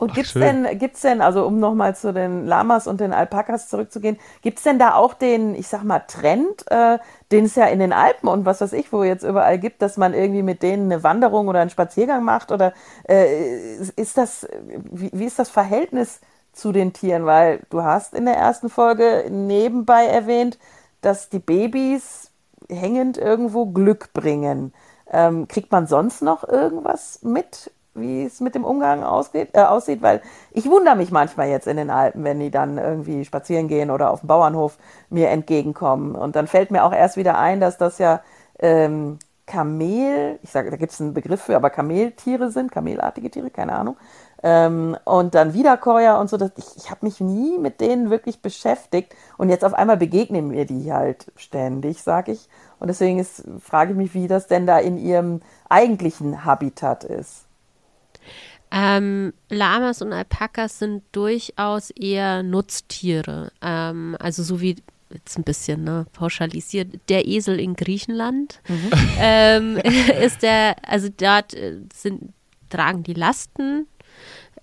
Und 0.01 0.15
gibt's 0.15 0.31
schön. 0.31 0.63
denn, 0.63 0.79
gibt's 0.79 1.01
denn, 1.01 1.21
also 1.21 1.45
um 1.45 1.59
nochmal 1.59 1.95
zu 1.95 2.11
den 2.11 2.47
Lamas 2.47 2.87
und 2.87 2.99
den 2.99 3.13
Alpakas 3.13 3.69
zurückzugehen, 3.69 4.17
gibt's 4.41 4.63
denn 4.63 4.79
da 4.79 4.95
auch 4.95 5.13
den, 5.13 5.53
ich 5.53 5.67
sag 5.67 5.83
mal, 5.83 5.99
Trend, 5.99 6.65
äh, 6.71 6.97
den 7.31 7.45
es 7.45 7.53
ja 7.53 7.65
in 7.65 7.77
den 7.77 7.93
Alpen 7.93 8.27
und 8.27 8.43
was 8.43 8.61
weiß 8.61 8.73
ich, 8.73 8.91
wo 8.91 9.03
jetzt 9.03 9.23
überall 9.23 9.59
gibt, 9.59 9.83
dass 9.83 9.97
man 9.97 10.15
irgendwie 10.15 10.41
mit 10.41 10.63
denen 10.63 10.91
eine 10.91 11.03
Wanderung 11.03 11.49
oder 11.49 11.59
einen 11.59 11.69
Spaziergang 11.69 12.23
macht? 12.23 12.51
Oder 12.51 12.73
äh, 13.07 13.75
ist 13.75 14.17
das, 14.17 14.47
wie, 14.89 15.11
wie 15.13 15.25
ist 15.25 15.37
das 15.37 15.51
Verhältnis 15.51 16.19
zu 16.51 16.71
den 16.71 16.93
Tieren? 16.93 17.27
Weil 17.27 17.59
du 17.69 17.83
hast 17.83 18.15
in 18.15 18.25
der 18.25 18.37
ersten 18.37 18.69
Folge 18.69 19.27
nebenbei 19.29 20.07
erwähnt, 20.07 20.57
dass 21.01 21.29
die 21.29 21.37
Babys 21.37 22.31
hängend 22.69 23.19
irgendwo 23.19 23.67
Glück 23.67 24.13
bringen. 24.13 24.73
Ähm, 25.11 25.47
kriegt 25.47 25.71
man 25.71 25.85
sonst 25.85 26.23
noch 26.23 26.43
irgendwas 26.43 27.19
mit, 27.21 27.69
wie 27.93 28.23
es 28.23 28.39
mit 28.39 28.55
dem 28.55 28.63
Umgang 28.63 29.03
ausgeht, 29.03 29.49
äh, 29.53 29.61
aussieht? 29.61 30.01
Weil 30.01 30.21
ich 30.51 30.69
wundere 30.69 30.95
mich 30.95 31.11
manchmal 31.11 31.49
jetzt 31.49 31.67
in 31.67 31.77
den 31.77 31.89
Alpen, 31.89 32.23
wenn 32.23 32.39
die 32.39 32.51
dann 32.51 32.77
irgendwie 32.77 33.25
spazieren 33.25 33.67
gehen 33.67 33.91
oder 33.91 34.11
auf 34.11 34.21
dem 34.21 34.27
Bauernhof 34.27 34.77
mir 35.09 35.29
entgegenkommen. 35.29 36.15
Und 36.15 36.35
dann 36.35 36.47
fällt 36.47 36.71
mir 36.71 36.83
auch 36.83 36.93
erst 36.93 37.17
wieder 37.17 37.37
ein, 37.37 37.59
dass 37.59 37.77
das 37.77 37.97
ja 37.97 38.21
ähm, 38.59 39.19
Kamel, 39.45 40.39
ich 40.43 40.49
sage, 40.49 40.71
da 40.71 40.77
gibt 40.77 40.93
es 40.93 41.01
einen 41.01 41.13
Begriff 41.13 41.41
für, 41.41 41.55
aber 41.57 41.69
Kameltiere 41.69 42.51
sind, 42.51 42.71
kamelartige 42.71 43.29
Tiere, 43.29 43.49
keine 43.49 43.73
Ahnung. 43.73 43.97
Ähm, 44.43 44.97
und 45.03 45.35
dann 45.35 45.53
Wiederkäuer 45.53 46.17
und 46.19 46.29
so. 46.29 46.37
Das, 46.37 46.51
ich 46.55 46.77
ich 46.77 46.89
habe 46.89 47.05
mich 47.05 47.19
nie 47.19 47.59
mit 47.59 47.81
denen 47.81 48.09
wirklich 48.09 48.41
beschäftigt. 48.41 49.13
Und 49.37 49.49
jetzt 49.49 49.65
auf 49.65 49.73
einmal 49.73 49.97
begegnen 49.97 50.47
mir 50.47 50.65
die 50.65 50.91
halt 50.91 51.31
ständig, 51.35 52.01
sag 52.01 52.27
ich. 52.27 52.47
Und 52.79 52.87
deswegen 52.87 53.23
frage 53.59 53.91
ich 53.91 53.97
mich, 53.97 54.13
wie 54.13 54.27
das 54.27 54.47
denn 54.47 54.65
da 54.65 54.79
in 54.79 54.97
ihrem 54.97 55.41
eigentlichen 55.69 56.45
Habitat 56.45 57.03
ist. 57.03 57.45
Ähm, 58.71 59.33
Lamas 59.49 60.01
und 60.01 60.13
Alpakas 60.13 60.79
sind 60.79 61.03
durchaus 61.11 61.89
eher 61.91 62.41
Nutztiere. 62.41 63.51
Ähm, 63.61 64.15
also 64.19 64.43
so 64.43 64.61
wie 64.61 64.77
jetzt 65.13 65.37
ein 65.37 65.43
bisschen 65.43 65.83
ne, 65.83 66.05
pauschalisiert, 66.13 66.87
der 67.09 67.27
Esel 67.27 67.59
in 67.59 67.75
Griechenland 67.75 68.61
ähm, 69.19 69.77
ist 70.23 70.41
der, 70.41 70.75
also 70.87 71.09
dort 71.09 71.53
äh, 71.53 71.79
sind, 71.93 72.33
tragen 72.69 73.03
die 73.03 73.13
Lasten, 73.13 73.87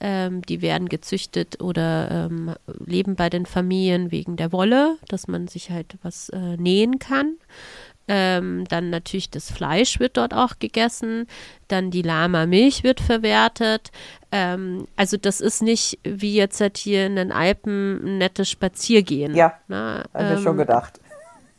ähm, 0.00 0.42
die 0.42 0.62
werden 0.62 0.88
gezüchtet 0.88 1.60
oder 1.60 2.28
ähm, 2.30 2.54
leben 2.84 3.16
bei 3.16 3.28
den 3.28 3.46
Familien 3.46 4.10
wegen 4.10 4.36
der 4.36 4.52
Wolle, 4.52 4.96
dass 5.08 5.28
man 5.28 5.48
sich 5.48 5.70
halt 5.70 5.96
was 6.02 6.28
äh, 6.30 6.56
nähen 6.56 6.98
kann. 6.98 7.36
Ähm, 8.08 8.64
dann 8.68 8.88
natürlich 8.90 9.30
das 9.30 9.50
Fleisch 9.50 10.00
wird 10.00 10.16
dort 10.16 10.32
auch 10.32 10.58
gegessen. 10.58 11.26
Dann 11.68 11.90
die 11.90 12.02
Lama-Milch 12.02 12.82
wird 12.82 13.00
verwertet. 13.00 13.90
Ähm, 14.32 14.88
also 14.96 15.16
das 15.16 15.40
ist 15.40 15.62
nicht 15.62 15.98
wie 16.04 16.34
jetzt 16.34 16.60
halt 16.60 16.78
hier 16.78 17.06
in 17.06 17.16
den 17.16 17.32
Alpen 17.32 18.00
ein 18.02 18.18
nettes 18.18 18.48
Spaziergehen. 18.48 19.34
Ja, 19.34 19.54
Na, 19.68 20.04
Habe 20.14 20.34
ich 20.34 20.42
schon 20.42 20.52
ähm, 20.52 20.58
gedacht. 20.58 21.00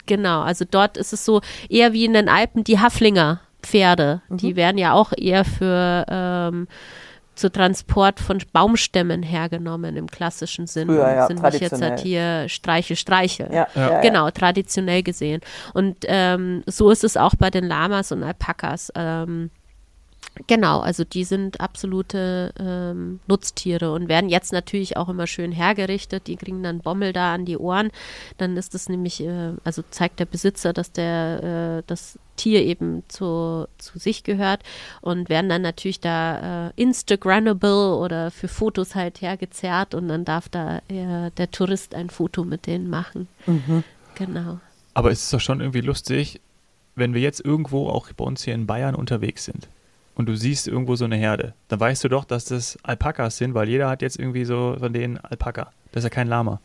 Genau, 0.08 0.41
also 0.41 0.65
dort 0.70 0.98
ist 0.98 1.13
es 1.13 1.24
so 1.24 1.41
eher 1.70 1.94
wie 1.94 2.06
in 2.06 2.13
den 2.13 2.29
Alpen 2.29 2.63
die 2.63 2.79
Haflinger 2.79 3.41
Pferde. 3.62 4.22
Mhm. 4.29 4.38
Die 4.38 4.56
werden 4.56 4.77
ja 4.77 4.94
auch 4.94 5.13
eher 5.15 5.46
für 5.46 6.06
zur 7.39 7.51
Transport 7.51 8.19
von 8.19 8.39
Baumstämmen 8.51 9.24
hergenommen 9.24 9.96
im 9.96 10.08
klassischen 10.08 10.67
Sinn. 10.67 10.88
Früher, 10.88 11.10
ja, 11.10 11.27
sind 11.27 11.41
nicht 11.41 11.62
jetzt 11.62 11.81
halt 11.81 12.00
hier 12.00 12.48
Streiche, 12.50 12.96
Streiche. 12.96 13.50
Ja, 13.51 13.67
ja. 13.75 13.91
ja, 13.91 14.01
Genau, 14.01 14.29
traditionell 14.29 15.03
gesehen. 15.03 15.41
Und 15.74 15.98
ähm, 16.08 16.63
so 16.65 16.91
ist 16.91 17.03
es 17.03 17.17
auch 17.17 17.36
bei 17.36 17.50
den 17.50 17.65
Lamas 17.65 18.12
und 18.12 18.24
Alpakas. 18.24 18.91
Ähm, 18.96 19.50
genau, 20.48 20.79
also 20.79 21.03
die 21.03 21.24
sind 21.24 21.60
absolute 21.60 22.53
ähm, 22.60 23.19
Nutztiere 23.27 23.91
und 23.91 24.08
werden 24.08 24.29
jetzt 24.29 24.53
natürlich 24.53 24.98
auch 24.98 25.10
immer 25.10 25.27
schön 25.27 25.51
hergerichtet. 25.51 26.27
Die 26.27 26.36
kriegen 26.36 26.63
dann 26.63 26.79
Bommel 26.79 27.13
da 27.13 27.34
an 27.34 27.46
die 27.46 27.58
Ohren. 27.58 27.91
Dann 28.38 28.58
ist 28.58 28.75
es 28.75 28.89
nämlich, 28.89 29.22
äh, 29.22 29.53
also 29.63 29.84
zeigt 29.89 30.19
der 30.19 30.25
Besitzer, 30.25 30.74
dass 30.74 30.91
der 30.91 31.79
äh, 31.79 31.84
das 31.88 32.19
Tier 32.36 32.63
eben 32.63 33.03
zu, 33.10 33.67
zu 33.77 34.00
sich 34.00 34.24
gehört 34.24 34.63
und 35.01 35.29
werden 35.29 35.50
dann 35.50 35.62
natürlich 35.62 36.00
da 36.00 36.67
äh, 36.67 36.72
Instagrammable 36.81 37.96
oder 37.96 38.31
für 38.31 38.48
Fotos 38.48 38.96
halt 38.96 39.22
hergezerrt 39.22 39.93
und 39.93 40.08
dann 40.08 40.24
darf 40.24 40.48
da 40.48 40.77
äh, 40.88 41.31
der 41.38 41.51
Tourist 41.51 41.96
ein 41.96 42.10
Foto 42.10 42.46
mit 42.46 42.65
denen 42.65 42.89
machen. 42.89 43.27
Genau. 44.15 44.60
Aber 44.93 45.12
es 45.12 45.24
ist 45.24 45.34
doch 45.34 45.41
schon 45.41 45.60
irgendwie 45.60 45.81
lustig, 45.81 46.39
wenn 46.96 47.13
wir 47.13 47.22
jetzt 47.22 47.43
irgendwo 47.43 47.89
auch 47.89 48.12
bei 48.13 48.24
uns 48.24 48.43
hier 48.43 48.53
in 48.53 48.67
Bayern 48.67 48.96
unterwegs 48.96 49.43
sind 49.46 49.67
und 50.20 50.26
du 50.26 50.36
siehst 50.36 50.68
irgendwo 50.68 50.98
so 50.98 51.06
eine 51.06 51.16
Herde, 51.16 51.54
dann 51.70 51.80
weißt 51.80 52.04
du 52.04 52.10
doch, 52.10 52.26
dass 52.26 52.44
das 52.44 52.78
Alpakas 52.84 53.38
sind, 53.38 53.54
weil 53.54 53.70
jeder 53.70 53.88
hat 53.88 54.02
jetzt 54.02 54.20
irgendwie 54.20 54.44
so 54.44 54.76
von 54.78 54.92
denen 54.92 55.18
Alpaka. 55.18 55.72
Das 55.94 56.04
ist 56.04 56.10
ja 56.12 56.14
kein 56.14 56.28
Lama, 56.28 56.60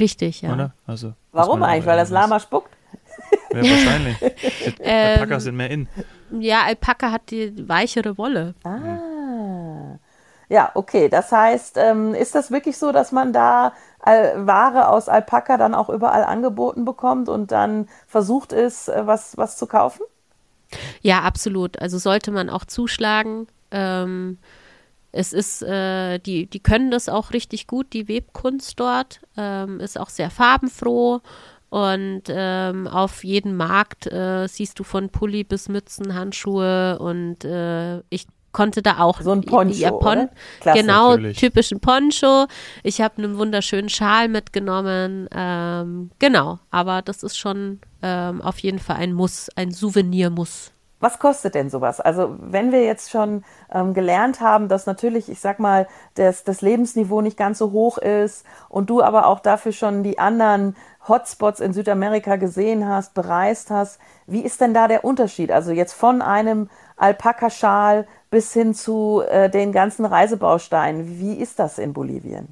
Richtig, 0.00 0.40
ja. 0.40 0.54
oder? 0.54 0.72
Also, 0.86 1.12
Warum 1.32 1.62
eigentlich? 1.62 1.84
Weil 1.84 1.98
das 1.98 2.08
Lama 2.08 2.40
spuckt? 2.40 2.74
Ja, 3.52 3.58
wahrscheinlich. 3.58 4.16
Ähm, 4.80 5.18
Alpakas 5.20 5.42
sind 5.42 5.56
mehr 5.56 5.70
in. 5.70 5.88
Ja, 6.30 6.62
Alpaka 6.64 7.12
hat 7.12 7.30
die 7.30 7.68
weichere 7.68 8.16
Wolle. 8.16 8.54
Ah. 8.64 9.98
Ja, 10.48 10.70
okay. 10.72 11.10
Das 11.10 11.30
heißt, 11.30 11.76
ähm, 11.76 12.14
ist 12.14 12.34
das 12.34 12.50
wirklich 12.50 12.78
so, 12.78 12.92
dass 12.92 13.12
man 13.12 13.34
da 13.34 13.74
äh, 14.06 14.30
Ware 14.36 14.88
aus 14.88 15.10
Alpaka 15.10 15.58
dann 15.58 15.74
auch 15.74 15.90
überall 15.90 16.24
angeboten 16.24 16.86
bekommt 16.86 17.28
und 17.28 17.52
dann 17.52 17.88
versucht 18.06 18.54
ist, 18.54 18.88
äh, 18.88 19.06
was, 19.06 19.36
was 19.36 19.58
zu 19.58 19.66
kaufen? 19.66 20.02
Ja, 21.02 21.22
absolut. 21.22 21.78
Also 21.80 21.98
sollte 21.98 22.30
man 22.30 22.50
auch 22.50 22.64
zuschlagen. 22.64 23.46
Ähm, 23.70 24.38
es 25.12 25.32
ist, 25.32 25.62
äh, 25.62 26.18
die, 26.18 26.46
die 26.46 26.60
können 26.60 26.90
das 26.90 27.08
auch 27.08 27.32
richtig 27.32 27.66
gut, 27.66 27.92
die 27.92 28.08
Webkunst 28.08 28.78
dort. 28.78 29.20
Ähm, 29.36 29.80
ist 29.80 29.98
auch 29.98 30.10
sehr 30.10 30.30
farbenfroh. 30.30 31.20
Und 31.70 32.22
ähm, 32.28 32.86
auf 32.86 33.24
jedem 33.24 33.56
Markt 33.56 34.06
äh, 34.06 34.46
siehst 34.46 34.78
du 34.78 34.84
von 34.84 35.10
Pulli 35.10 35.44
bis 35.44 35.68
Mützen, 35.68 36.14
Handschuhe 36.14 36.98
und 36.98 37.44
äh, 37.44 37.98
ich 38.08 38.26
konnte 38.52 38.82
da 38.82 38.98
auch 38.98 39.20
So 39.20 39.32
ein 39.32 39.42
Poncho, 39.42 39.74
ja, 39.74 39.90
Pon 39.90 40.00
oder? 40.00 40.28
Klasse. 40.60 40.80
genau 40.80 41.10
Natürlich. 41.10 41.38
typischen 41.38 41.80
Poncho. 41.80 42.46
Ich 42.82 43.00
habe 43.00 43.18
einen 43.18 43.38
wunderschönen 43.38 43.88
Schal 43.88 44.28
mitgenommen. 44.28 45.28
Ähm, 45.34 46.10
genau, 46.18 46.58
aber 46.70 47.02
das 47.02 47.22
ist 47.22 47.38
schon 47.38 47.80
ähm, 48.02 48.40
auf 48.42 48.58
jeden 48.60 48.78
Fall 48.78 48.96
ein 48.96 49.12
Muss, 49.12 49.48
ein 49.56 49.70
Souvenir-Muss. 49.70 50.72
Was 51.00 51.20
kostet 51.20 51.54
denn 51.54 51.70
sowas? 51.70 52.00
Also 52.00 52.34
wenn 52.40 52.72
wir 52.72 52.84
jetzt 52.84 53.10
schon 53.10 53.44
ähm, 53.72 53.94
gelernt 53.94 54.40
haben, 54.40 54.68
dass 54.68 54.86
natürlich, 54.86 55.28
ich 55.28 55.38
sag 55.38 55.60
mal, 55.60 55.86
das, 56.14 56.42
das 56.42 56.60
Lebensniveau 56.60 57.20
nicht 57.20 57.36
ganz 57.36 57.58
so 57.58 57.70
hoch 57.70 57.98
ist 57.98 58.44
und 58.68 58.90
du 58.90 59.00
aber 59.00 59.26
auch 59.26 59.38
dafür 59.38 59.70
schon 59.70 60.02
die 60.02 60.18
anderen 60.18 60.74
Hotspots 61.06 61.60
in 61.60 61.72
Südamerika 61.72 62.34
gesehen 62.34 62.86
hast, 62.86 63.14
bereist 63.14 63.70
hast, 63.70 64.00
wie 64.26 64.40
ist 64.40 64.60
denn 64.60 64.74
da 64.74 64.88
der 64.88 65.04
Unterschied? 65.04 65.52
Also 65.52 65.70
jetzt 65.70 65.92
von 65.92 66.20
einem 66.20 66.68
Alpakaschal 66.96 68.08
bis 68.30 68.52
hin 68.52 68.74
zu 68.74 69.22
äh, 69.28 69.48
den 69.50 69.72
ganzen 69.72 70.04
Reisebausteinen. 70.04 71.18
Wie 71.18 71.34
ist 71.34 71.58
das 71.58 71.78
in 71.78 71.92
Bolivien? 71.92 72.48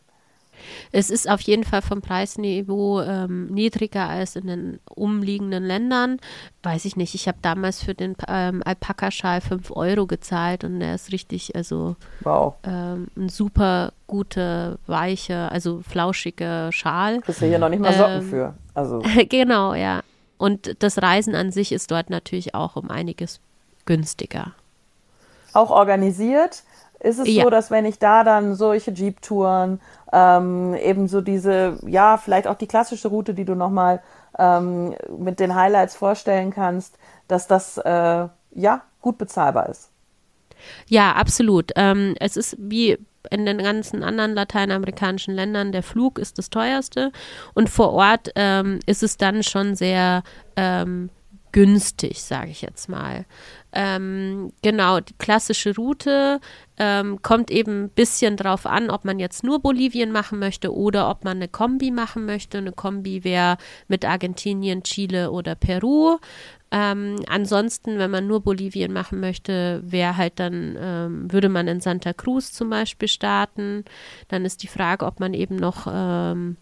Es 0.90 1.10
ist 1.10 1.28
auf 1.28 1.40
jeden 1.42 1.64
Fall 1.64 1.82
vom 1.82 2.00
Preisniveau 2.00 3.02
ähm, 3.02 3.46
niedriger 3.48 4.08
als 4.08 4.36
in 4.36 4.46
den 4.46 4.80
umliegenden 4.88 5.62
Ländern. 5.64 6.18
Weiß 6.62 6.86
ich 6.86 6.96
nicht. 6.96 7.14
Ich 7.14 7.28
habe 7.28 7.38
damals 7.42 7.82
für 7.82 7.94
den 7.94 8.16
ähm, 8.26 8.62
Alpakaschal 8.64 9.42
5 9.42 9.70
Euro 9.72 10.06
gezahlt 10.06 10.64
und 10.64 10.80
der 10.80 10.94
ist 10.94 11.12
richtig, 11.12 11.54
also 11.54 11.96
Wow. 12.20 12.54
ähm, 12.64 13.08
ein 13.16 13.28
super 13.28 13.92
guter, 14.06 14.78
weicher, 14.86 15.52
also 15.52 15.82
flauschiger 15.86 16.72
Schal. 16.72 17.20
Kriegst 17.20 17.42
du 17.42 17.46
hier 17.46 17.58
noch 17.58 17.68
nicht 17.68 17.80
mal 17.80 17.92
Socken 17.92 18.20
Ähm, 18.22 18.28
für. 18.28 18.54
Also 18.74 19.02
genau, 19.28 19.74
ja. 19.74 20.00
Und 20.38 20.82
das 20.82 21.00
Reisen 21.02 21.34
an 21.34 21.52
sich 21.52 21.70
ist 21.70 21.90
dort 21.90 22.08
natürlich 22.10 22.54
auch 22.54 22.76
um 22.76 22.90
einiges 22.90 23.40
günstiger. 23.84 24.52
Auch 25.56 25.70
organisiert. 25.70 26.62
Ist 27.00 27.18
es 27.18 27.28
Ja. 27.28 27.44
so, 27.44 27.50
dass 27.50 27.70
wenn 27.70 27.84
ich 27.84 27.98
da 27.98 28.24
dann 28.24 28.54
solche 28.54 28.90
Jeep-Touren, 28.90 29.80
ähm, 30.12 30.74
eben 30.74 31.08
so 31.08 31.20
diese, 31.20 31.78
ja, 31.86 32.16
vielleicht 32.16 32.46
auch 32.46 32.54
die 32.56 32.66
klassische 32.66 33.08
Route, 33.08 33.34
die 33.34 33.44
du 33.44 33.54
nochmal 33.54 34.00
ähm, 34.38 34.94
mit 35.18 35.40
den 35.40 35.54
Highlights 35.54 35.94
vorstellen 35.96 36.52
kannst, 36.52 36.98
dass 37.28 37.46
das, 37.46 37.78
äh, 37.78 38.28
ja, 38.54 38.82
gut 39.02 39.18
bezahlbar 39.18 39.68
ist? 39.68 39.90
Ja, 40.88 41.12
absolut. 41.12 41.72
Ähm, 41.76 42.14
es 42.18 42.36
ist 42.36 42.56
wie 42.58 42.98
in 43.30 43.44
den 43.44 43.58
ganzen 43.58 44.02
anderen 44.02 44.34
lateinamerikanischen 44.34 45.34
Ländern, 45.34 45.72
der 45.72 45.82
Flug 45.82 46.18
ist 46.18 46.38
das 46.38 46.48
teuerste 46.48 47.12
und 47.54 47.68
vor 47.68 47.92
Ort 47.92 48.30
ähm, 48.36 48.78
ist 48.86 49.02
es 49.02 49.16
dann 49.16 49.42
schon 49.42 49.74
sehr 49.74 50.22
ähm, 50.56 51.10
günstig, 51.52 52.22
sage 52.22 52.50
ich 52.50 52.62
jetzt 52.62 52.88
mal. 52.88 53.24
Ähm, 53.78 54.52
genau, 54.62 55.00
die 55.00 55.12
klassische 55.18 55.74
Route 55.76 56.40
ähm, 56.78 57.20
kommt 57.20 57.50
eben 57.50 57.84
ein 57.84 57.88
bisschen 57.90 58.38
drauf 58.38 58.64
an, 58.64 58.88
ob 58.88 59.04
man 59.04 59.18
jetzt 59.18 59.44
nur 59.44 59.60
Bolivien 59.60 60.12
machen 60.12 60.38
möchte 60.38 60.74
oder 60.74 61.10
ob 61.10 61.24
man 61.24 61.36
eine 61.36 61.48
Kombi 61.48 61.90
machen 61.90 62.24
möchte. 62.24 62.56
Eine 62.56 62.72
Kombi 62.72 63.22
wäre 63.22 63.58
mit 63.86 64.06
Argentinien, 64.06 64.82
Chile 64.82 65.30
oder 65.30 65.54
Peru. 65.54 66.16
Ähm, 66.70 67.16
ansonsten, 67.28 67.98
wenn 67.98 68.10
man 68.10 68.26
nur 68.26 68.40
Bolivien 68.40 68.94
machen 68.94 69.20
möchte, 69.20 69.82
wäre 69.84 70.16
halt 70.16 70.40
dann, 70.40 70.78
ähm, 70.80 71.30
würde 71.30 71.50
man 71.50 71.68
in 71.68 71.80
Santa 71.80 72.14
Cruz 72.14 72.52
zum 72.52 72.70
Beispiel 72.70 73.08
starten. 73.08 73.84
Dann 74.28 74.46
ist 74.46 74.62
die 74.62 74.68
Frage, 74.68 75.04
ob 75.04 75.20
man 75.20 75.34
eben 75.34 75.56
noch 75.56 75.86
ähm, 75.86 76.56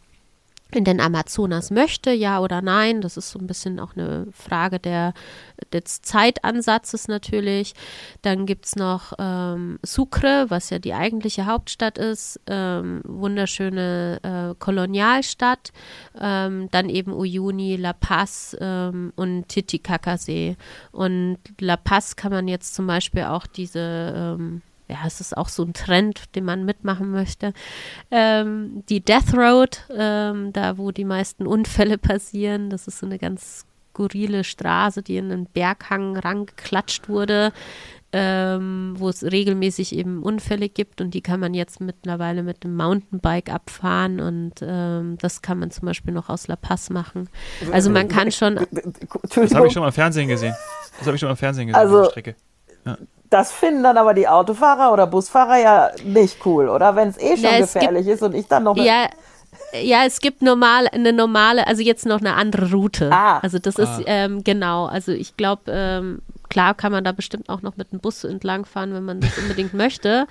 in 0.76 0.85
den 0.85 1.00
Amazonas 1.00 1.71
möchte, 1.71 2.11
ja 2.11 2.40
oder 2.40 2.62
nein. 2.62 3.00
Das 3.00 3.16
ist 3.16 3.31
so 3.31 3.38
ein 3.38 3.47
bisschen 3.47 3.81
auch 3.81 3.97
eine 3.97 4.26
Frage 4.33 4.78
der, 4.78 5.14
des 5.73 6.02
Zeitansatzes 6.02 7.09
natürlich. 7.09 7.75
Dann 8.23 8.47
gibt 8.47 8.66
es 8.66 8.76
noch 8.76 9.12
ähm, 9.19 9.78
Sucre, 9.83 10.47
was 10.49 10.71
ja 10.71 10.78
die 10.78 10.95
eigentliche 10.95 11.47
Hauptstadt 11.47 11.99
ist. 11.99 12.40
Ähm, 12.47 13.02
wunderschöne 13.04 14.21
äh, 14.23 14.54
Kolonialstadt. 14.59 15.73
Ähm, 16.21 16.69
dann 16.71 16.88
eben 16.88 17.12
Uyuni, 17.12 17.76
La 17.76 17.93
Paz 17.93 18.57
ähm, 18.61 19.12
und 19.16 19.49
Titicacasee. 19.49 20.57
Und 20.93 21.38
La 21.61 21.76
Paz 21.76 22.16
kann 22.16 22.33
man 22.33 22.49
jetzt 22.49 22.75
zum 22.75 22.87
Beispiel 22.87 23.25
auch 23.25 23.47
diese 23.47 24.14
ähm, 24.14 24.62
ja, 24.88 24.99
es 25.07 25.21
ist 25.21 25.37
auch 25.37 25.49
so 25.49 25.62
ein 25.64 25.73
Trend, 25.73 26.35
den 26.37 26.45
man 26.45 26.64
mitmachen 26.64 27.11
möchte. 27.11 27.53
Ähm, 28.11 28.83
die 28.88 29.00
Death 29.00 29.33
Road, 29.35 29.83
ähm, 29.97 30.53
da 30.53 30.76
wo 30.79 30.91
die 30.91 31.05
meisten 31.07 31.47
Unfälle 31.47 31.99
passieren, 31.99 32.71
das 32.71 32.87
ist 32.87 32.99
so 32.99 33.07
eine 33.07 33.19
ganz 33.19 33.64
skurrile 33.93 34.45
Straße, 34.45 35.03
die 35.03 35.17
in 35.17 35.31
einen 35.31 35.47
Berghang 35.47 36.17
rangeklatscht 36.17 37.09
wurde, 37.09 37.53
ähm, 38.12 38.95
wo 38.99 39.09
es 39.09 39.25
regelmäßig 39.25 39.95
eben 39.95 40.23
Unfälle 40.23 40.69
gibt 40.69 41.00
und 41.00 41.14
die 41.14 41.21
kann 41.21 41.41
man 41.41 41.53
jetzt 41.55 41.81
mittlerweile 41.81 42.43
mit 42.43 42.62
dem 42.62 42.76
Mountainbike 42.76 43.50
abfahren 43.50 44.21
und 44.21 44.55
ähm, 44.62 45.17
das 45.21 45.43
kann 45.43 45.59
man 45.59 45.71
zum 45.71 45.87
Beispiel 45.87 46.12
noch 46.12 46.29
aus 46.29 46.47
La 46.47 46.57
Paz 46.57 46.91
machen. 46.91 47.29
Also 47.73 47.91
man 47.91 48.07
kann 48.09 48.31
schon, 48.31 48.57
Das 49.35 49.55
habe 49.55 49.67
ich 49.67 49.73
schon 49.73 49.81
mal 49.83 49.88
im 49.88 49.93
Fernsehen 49.95 50.29
gesehen. 50.29 50.55
Das 50.99 51.07
habe 51.07 51.17
ich 51.17 51.21
schon 51.21 51.29
mal 51.29 51.33
im 51.33 51.37
Fernsehen 51.38 51.69
gesehen, 51.69 51.81
Also- 51.81 52.11
Strecke. 52.11 52.37
Das 53.31 53.52
finden 53.52 53.83
dann 53.83 53.97
aber 53.97 54.14
die 54.14 54.28
Autofahrer 54.28 54.93
oder 54.93 55.07
Busfahrer 55.07 55.59
ja 55.59 55.90
nicht 56.04 56.45
cool, 56.47 56.69
oder? 56.69 56.95
Wenn 56.97 57.09
es 57.09 57.19
eh 57.19 57.37
schon 57.37 57.45
Ja, 57.45 57.59
es 57.59 57.73
gefährlich 57.73 58.07
ist 58.07 58.23
und 58.23 58.35
ich 58.35 58.47
dann 58.47 58.64
noch. 58.64 58.76
Ja, 58.76 59.09
ja, 59.83 60.04
es 60.07 60.21
gibt 60.21 60.43
normal 60.43 60.88
eine 60.88 61.12
normale, 61.12 61.66
also 61.66 61.83
jetzt 61.83 62.07
noch 62.07 62.21
eine 62.21 62.35
andere 62.35 62.71
Route. 62.71 63.11
Ah. 63.12 63.38
Also 63.38 63.59
das 63.59 63.76
ist 63.76 64.02
ähm, 64.07 64.45
genau. 64.45 64.87
Also 64.87 65.12
ich 65.12 65.37
glaube, 65.37 65.62
ähm, 65.69 66.23
klar 66.54 66.75
kann 66.75 66.92
man 66.92 67.02
da 67.02 67.11
bestimmt 67.11 67.49
auch 67.49 67.62
noch 67.62 67.76
mit 67.76 67.90
dem 67.90 67.99
Bus 67.99 68.23
entlangfahren, 68.23 68.94
wenn 68.94 69.04
man 69.04 69.20
das 69.20 69.37
unbedingt 69.38 69.75
möchte. 69.75 70.26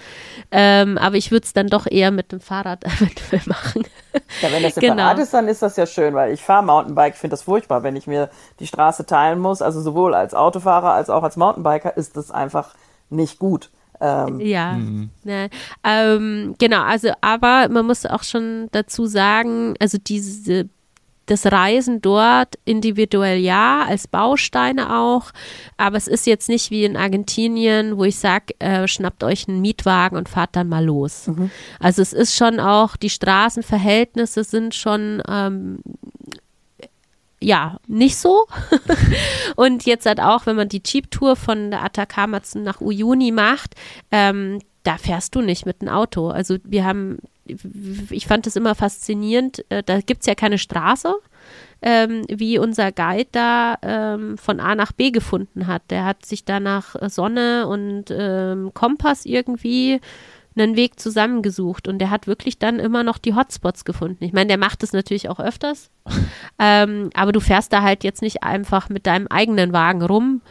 Ähm, 0.51 0.98
aber 0.98 1.18
ich 1.18 1.32
würde 1.32 1.44
es 1.44 1.51
dann 1.51 1.68
doch 1.68 1.86
eher 1.86 2.12
mit 2.12 2.32
dem 2.32 2.39
Fahrrad 2.39 2.86
eventuell 2.86 3.42
machen. 3.46 3.84
Ja, 4.42 4.50
wenn 4.51 4.63
das 4.63 4.75
separat 4.75 4.98
Genau. 5.15 5.22
ist, 5.22 5.34
dann 5.34 5.48
ist 5.50 5.62
das 5.62 5.75
ja 5.75 5.86
schön, 5.86 6.13
weil 6.13 6.32
ich 6.34 6.42
fahre 6.42 6.63
Mountainbike, 6.63 7.15
ich 7.15 7.20
finde 7.20 7.34
das 7.34 7.44
furchtbar, 7.44 7.84
wenn 7.84 7.98
ich 7.98 8.08
mir 8.08 8.30
die 8.62 8.68
Straße 8.68 9.06
teilen 9.06 9.39
muss. 9.39 9.62
Also 9.62 9.82
sowohl 9.82 10.13
als 10.15 10.34
Autofahrer 10.34 10.94
als 10.94 11.10
auch 11.10 11.24
als 11.24 11.36
Mountainbiker 11.36 11.98
ist 11.98 12.15
das 12.15 12.32
einfach 12.32 12.74
nicht 13.10 13.38
gut. 13.38 13.70
Ähm, 14.00 14.39
Ja, 14.39 14.77
ne, 15.24 15.50
ähm, 15.84 16.56
genau, 16.58 16.84
also 16.84 17.12
aber 17.22 17.68
man 17.70 17.86
muss 17.86 18.06
auch 18.06 18.24
schon 18.24 18.70
dazu 18.72 19.06
sagen, 19.08 19.75
also 19.80 19.98
diese 19.98 20.70
das 21.34 21.52
Reisen 21.52 22.02
dort 22.02 22.56
individuell 22.66 23.40
ja, 23.40 23.86
als 23.88 24.08
Bausteine 24.08 24.96
auch, 24.96 25.32
aber 25.78 25.98
es 25.98 26.08
ist 26.08 26.28
jetzt 26.28 26.50
nicht 26.50 26.72
wie 26.72 26.86
in 26.86 26.96
Argentinien, 26.96 27.98
wo 27.98 28.06
ich 28.06 28.18
sage, 28.18 28.54
äh, 28.60 28.88
schnappt 28.88 29.24
euch 29.24 29.48
einen 29.48 29.62
Mietwagen 29.62 30.18
und 30.18 30.30
fahrt 30.30 30.56
dann 30.56 30.70
mal 30.70 30.86
los. 30.86 31.28
Mhm. 31.28 31.52
Also 31.80 32.02
es 32.02 32.13
ist 32.13 32.36
schon 32.36 32.60
auch, 32.60 32.96
die 32.96 33.10
Straßenverhältnisse 33.10 34.44
sind 34.44 34.75
schon 34.75 35.22
ähm, 35.28 35.80
ja, 37.44 37.78
nicht 37.88 38.18
so. 38.18 38.46
und 39.56 39.86
jetzt 39.86 40.06
halt 40.06 40.20
auch, 40.20 40.46
wenn 40.46 40.56
man 40.56 40.70
die 40.70 40.82
Jeep-Tour 40.86 41.36
von 41.36 41.72
der 41.72 41.84
Atacama 41.84 42.42
nach 42.56 42.80
Uyuni 42.80 43.32
macht, 43.32 43.75
ähm, 44.12 44.60
da 44.84 44.98
fährst 44.98 45.36
du 45.36 45.42
nicht 45.42 45.66
mit 45.66 45.82
einem 45.82 45.94
Auto. 45.94 46.30
Also 46.30 46.58
wir 46.63 46.86
haben, 46.86 47.18
ich 47.46 48.28
fand 48.28 48.48
es 48.48 48.56
immer 48.56 48.76
faszinierend, 48.76 49.66
äh, 49.70 49.84
da 49.84 50.00
gibt 50.02 50.22
es 50.22 50.28
ja 50.28 50.36
keine 50.36 50.58
Straße, 50.58 51.14
ähm, 51.82 52.24
wie 52.30 52.58
unser 52.58 52.92
Guide 52.92 53.30
da 53.32 53.76
ähm, 53.82 54.38
von 54.38 54.60
A 54.60 54.76
nach 54.76 54.92
B 54.92 55.12
gefunden 55.12 55.68
hat. 55.68 55.84
Der 55.90 56.06
hat 56.06 56.26
sich 56.26 56.46
da 56.46 56.60
nach 56.60 56.96
Sonne 57.10 57.68
und 57.68 58.06
ähm, 58.10 58.72
Kompass 58.74 59.26
irgendwie 59.26 60.00
einen 60.56 60.76
Weg 60.76 61.00
zusammengesucht 61.00 61.88
und 61.88 62.00
der 62.00 62.10
hat 62.10 62.28
wirklich 62.28 62.60
dann 62.60 62.80
immer 62.80 63.04
noch 63.04 63.18
die 63.18 63.34
Hotspots 63.34 63.86
gefunden. 63.86 64.24
Ich 64.24 64.34
meine, 64.34 64.48
der 64.48 64.58
macht 64.58 64.84
es 64.84 64.94
natürlich 64.94 65.30
auch 65.30 65.40
öfters, 65.40 65.90
ähm, 66.60 67.10
aber 67.16 67.32
du 67.32 67.40
fährst 67.40 67.74
da 67.74 67.82
halt 67.82 68.04
jetzt 68.04 68.22
nicht 68.22 68.44
einfach 68.44 68.90
mit 68.90 69.08
deinem 69.08 69.28
eigenen 69.28 69.74
Wagen 69.74 70.04
rum, 70.04 70.42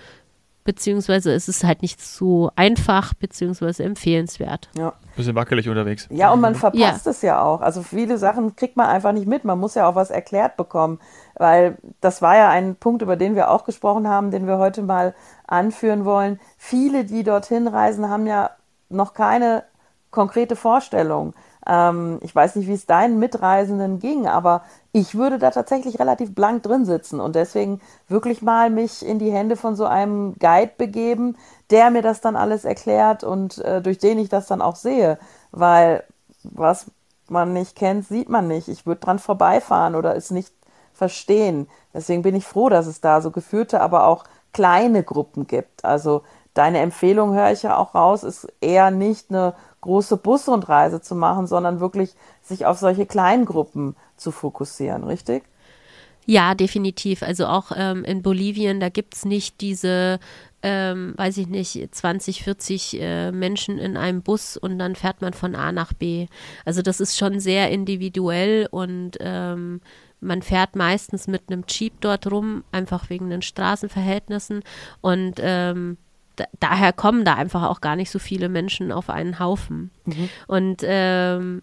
beziehungsweise 0.65 1.33
es 1.33 1.49
ist 1.49 1.65
halt 1.65 1.83
nicht 1.83 2.01
so 2.01 2.51
einfach, 2.57 3.15
beziehungsweise 3.15 3.85
empfehlenswert. 3.85 4.69
Ja. 4.77 4.93
Bisschen 5.17 5.35
wackelig 5.35 5.69
unterwegs. 5.69 6.09
Ja, 6.11 6.33
und 6.33 6.41
man 6.41 6.55
verpasst 6.55 7.07
ja. 7.07 7.11
es 7.11 7.23
ja 7.23 7.43
auch. 7.43 7.61
Also 7.61 7.83
viele 7.83 8.19
Sachen 8.19 8.57
kriegt 8.57 8.77
man 8.77 8.87
einfach 8.87 9.13
nicht 9.13 9.27
mit. 9.27 9.45
Man 9.45 9.59
muss 9.59 9.75
ja 9.75 9.89
auch 9.89 9.95
was 9.95 10.11
erklärt 10.11 10.57
bekommen, 10.57 11.01
weil 11.35 11.77
das 12.01 12.23
war 12.23 12.37
ja 12.37 12.49
ein 12.51 12.77
Punkt, 12.77 13.03
über 13.03 13.17
den 13.17 13.35
wir 13.35 13.51
auch 13.51 13.65
gesprochen 13.65 14.09
haben, 14.09 14.31
den 14.31 14.47
wir 14.47 14.59
heute 14.59 14.83
mal 14.83 15.15
anführen 15.47 16.05
wollen. 16.05 16.41
Viele, 16.57 17.05
die 17.05 17.25
dorthin 17.25 17.67
reisen, 17.69 18.09
haben 18.09 18.27
ja 18.27 18.51
noch 18.89 19.15
keine 19.15 19.65
konkrete 20.13 20.55
Vorstellung. 20.55 21.35
Ähm, 21.67 22.21
ich 22.23 22.35
weiß 22.35 22.57
nicht, 22.57 22.69
wie 22.69 22.75
es 22.75 22.87
deinen 22.87 23.19
Mitreisenden 23.19 23.99
ging, 23.99 24.29
aber 24.29 24.63
ich 24.93 25.17
würde 25.17 25.39
da 25.39 25.51
tatsächlich 25.51 25.99
relativ 25.99 26.35
blank 26.35 26.63
drin 26.63 26.85
sitzen 26.85 27.19
und 27.19 27.35
deswegen 27.35 27.81
wirklich 28.09 28.43
mal 28.43 28.71
mich 28.71 29.05
in 29.05 29.19
die 29.19 29.33
Hände 29.33 29.57
von 29.57 29.75
so 29.75 29.87
einem 29.87 30.35
Guide 30.39 30.73
begeben, 30.79 31.37
der 31.71 31.91
mir 31.91 32.03
das 32.03 32.21
dann 32.21 32.37
alles 32.37 32.65
erklärt 32.65 33.25
und 33.25 33.59
äh, 33.59 33.83
durch 33.83 33.99
den 33.99 34.19
ich 34.19 34.29
das 34.29 34.47
dann 34.47 34.63
auch 34.63 34.77
sehe, 34.77 35.19
weil 35.51 36.05
was 36.45 36.87
man 37.29 37.53
nicht 37.53 37.77
kennt, 37.77 38.07
sieht 38.07 38.29
man 38.29 38.47
nicht. 38.49 38.69
Ich 38.69 38.87
würde 38.87 39.01
dran 39.01 39.19
vorbeifahren 39.19 39.95
oder 39.95 40.17
es 40.17 40.31
nicht 40.31 40.53
verstehen. 40.93 41.69
Deswegen 41.95 42.23
bin 42.23 42.35
ich 42.35 42.45
froh, 42.45 42.69
dass 42.69 42.87
es 42.87 43.01
da 43.01 43.21
so 43.21 43.31
geführte, 43.31 43.81
aber 43.81 44.07
auch 44.07 44.25
kleine 44.53 45.03
Gruppen 45.03 45.47
gibt. 45.47 45.85
Also 45.85 46.23
deine 46.55 46.81
Empfehlung 46.81 47.35
höre 47.35 47.53
ich 47.53 47.63
ja 47.63 47.77
auch 47.77 47.95
raus, 47.95 48.23
ist 48.25 48.47
eher 48.61 48.91
nicht 48.91 49.31
eine 49.31 49.55
große 49.83 50.17
Busrundreise 50.17 51.03
zu 51.03 51.15
machen, 51.15 51.47
sondern 51.47 51.81
wirklich 51.81 52.15
sich 52.41 52.65
auf 52.65 52.79
solche 52.79 53.05
Kleingruppen 53.05 53.95
zu 54.17 54.31
fokussieren, 54.31 55.05
richtig? 55.05 55.45
Ja, 56.25 56.55
definitiv. 56.55 57.23
Also 57.23 57.47
auch 57.47 57.73
ähm, 57.75 58.05
in 58.05 58.23
Bolivien, 58.23 58.79
da 58.79 58.89
gibt 58.89 59.15
es 59.15 59.25
nicht 59.25 59.61
diese, 59.61 60.21
ähm, 60.63 61.15
weiß 61.17 61.37
ich 61.39 61.49
nicht, 61.49 61.89
20, 61.93 62.45
40 62.45 63.01
äh, 63.01 63.33
Menschen 63.33 63.79
in 63.79 63.97
einem 63.97 64.23
Bus 64.23 64.57
und 64.57 64.79
dann 64.79 64.95
fährt 64.95 65.21
man 65.21 65.33
von 65.33 65.57
A 65.57 65.73
nach 65.73 65.93
B. 65.93 66.27
Also 66.65 66.81
das 66.81 67.01
ist 67.01 67.19
schon 67.19 67.41
sehr 67.41 67.71
individuell 67.71 68.69
und 68.71 69.19
ähm, 69.21 69.81
man 70.21 70.43
fährt 70.43 70.77
meistens 70.77 71.27
mit 71.27 71.43
einem 71.51 71.65
Jeep 71.67 72.01
dort 72.01 72.31
rum, 72.31 72.63
einfach 72.71 73.11
wegen 73.11 73.29
den 73.29 73.43
Straßenverhältnissen 73.43 74.63
und 75.01 75.41
ähm, 75.41 75.97
daher 76.61 76.93
kommen 76.93 77.25
da 77.25 77.35
einfach 77.35 77.65
auch 77.65 77.81
gar 77.81 77.97
nicht 77.97 78.11
so 78.11 78.19
viele 78.19 78.49
Menschen 78.49 78.93
auf 78.93 79.11
einen 79.11 79.39
Haufen. 79.39 79.91
Mhm. 80.05 80.29
Und 80.47 80.83
ähm, 80.83 81.63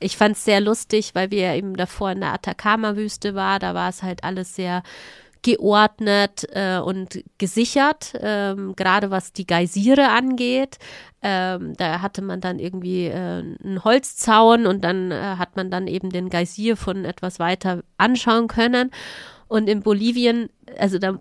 ich 0.00 0.16
fand 0.16 0.36
es 0.36 0.44
sehr 0.44 0.60
lustig, 0.60 1.14
weil 1.14 1.30
wir 1.30 1.54
eben 1.54 1.76
davor 1.76 2.12
in 2.12 2.20
der 2.20 2.32
Atacama-Wüste 2.32 3.34
war. 3.34 3.58
Da 3.58 3.74
war 3.74 3.90
es 3.90 4.02
halt 4.02 4.24
alles 4.24 4.54
sehr 4.54 4.82
geordnet 5.42 6.46
äh, 6.52 6.78
und 6.78 7.24
gesichert, 7.38 8.12
ähm, 8.20 8.74
gerade 8.76 9.10
was 9.10 9.32
die 9.32 9.46
Geysire 9.46 10.10
angeht. 10.10 10.78
Ähm, 11.22 11.74
da 11.76 12.00
hatte 12.02 12.22
man 12.22 12.40
dann 12.40 12.58
irgendwie 12.58 13.06
äh, 13.06 13.42
einen 13.42 13.84
Holzzaun 13.84 14.66
und 14.66 14.84
dann 14.84 15.10
äh, 15.10 15.36
hat 15.38 15.56
man 15.56 15.70
dann 15.70 15.86
eben 15.86 16.10
den 16.10 16.30
Geysir 16.30 16.76
von 16.76 17.04
etwas 17.04 17.38
weiter 17.38 17.82
anschauen 17.98 18.48
können. 18.48 18.90
Und 19.48 19.68
in 19.68 19.82
Bolivien, 19.82 20.48
also 20.78 20.98
da 20.98 21.18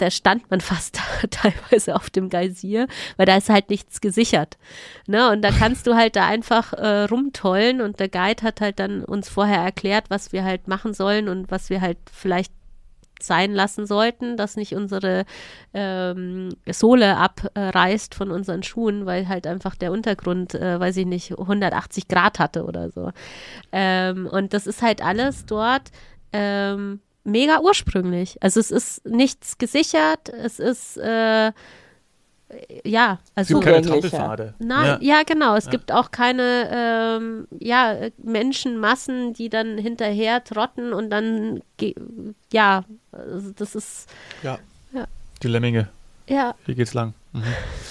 da 0.00 0.10
stand 0.10 0.50
man 0.50 0.60
fast 0.60 1.00
teilweise 1.30 1.96
auf 1.96 2.10
dem 2.10 2.28
Geysir, 2.28 2.86
weil 3.16 3.26
da 3.26 3.36
ist 3.36 3.48
halt 3.48 3.70
nichts 3.70 4.00
gesichert. 4.00 4.58
Ne? 5.06 5.30
Und 5.30 5.42
da 5.42 5.50
kannst 5.50 5.86
du 5.86 5.94
halt 5.94 6.16
da 6.16 6.26
einfach 6.26 6.72
äh, 6.72 7.04
rumtollen 7.04 7.80
und 7.80 8.00
der 8.00 8.08
Guide 8.08 8.42
hat 8.42 8.60
halt 8.60 8.78
dann 8.78 9.04
uns 9.04 9.28
vorher 9.28 9.60
erklärt, 9.60 10.06
was 10.08 10.32
wir 10.32 10.44
halt 10.44 10.68
machen 10.68 10.94
sollen 10.94 11.28
und 11.28 11.50
was 11.50 11.70
wir 11.70 11.80
halt 11.80 11.98
vielleicht 12.12 12.52
sein 13.22 13.52
lassen 13.52 13.86
sollten, 13.86 14.36
dass 14.36 14.56
nicht 14.56 14.74
unsere 14.74 15.24
ähm, 15.74 16.50
Sohle 16.66 17.16
abreißt 17.16 18.14
von 18.14 18.30
unseren 18.30 18.62
Schuhen, 18.62 19.06
weil 19.06 19.28
halt 19.28 19.46
einfach 19.46 19.74
der 19.74 19.92
Untergrund, 19.92 20.54
äh, 20.54 20.80
weiß 20.80 20.96
ich 20.96 21.06
nicht, 21.06 21.32
180 21.38 22.08
Grad 22.08 22.38
hatte 22.38 22.64
oder 22.64 22.90
so. 22.90 23.10
Ähm, 23.72 24.26
und 24.26 24.54
das 24.54 24.66
ist 24.66 24.82
halt 24.82 25.04
alles 25.04 25.46
dort 25.46 25.90
ähm, 26.32 27.00
mega 27.24 27.60
ursprünglich. 27.60 28.36
Also 28.42 28.60
es 28.60 28.70
ist 28.70 29.04
nichts 29.06 29.58
gesichert, 29.58 30.28
es 30.28 30.58
ist 30.58 30.96
äh, 30.96 31.52
ja, 32.84 33.18
also 33.34 33.58
es 33.58 33.64
gibt 33.64 33.72
keine 33.72 33.86
Trampelpfade. 33.86 34.54
Nein, 34.58 34.98
ja. 35.00 35.18
ja. 35.18 35.22
genau. 35.24 35.54
Es 35.56 35.66
ja. 35.66 35.70
gibt 35.70 35.92
auch 35.92 36.10
keine 36.10 36.68
ähm, 36.72 37.46
ja, 37.58 37.96
Menschenmassen, 38.22 39.34
die 39.34 39.48
dann 39.48 39.78
hinterher 39.78 40.42
trotten 40.42 40.92
und 40.92 41.10
dann 41.10 41.60
ja, 42.52 42.84
also 43.12 43.52
das 43.52 43.74
ist 43.74 44.08
ja. 44.42 44.58
ja. 44.92 45.06
Die 45.42 45.48
Lemminge. 45.48 45.88
Ja. 46.28 46.54
Hier 46.66 46.74
geht's 46.74 46.94
lang. 46.94 47.14
Mhm. 47.32 47.42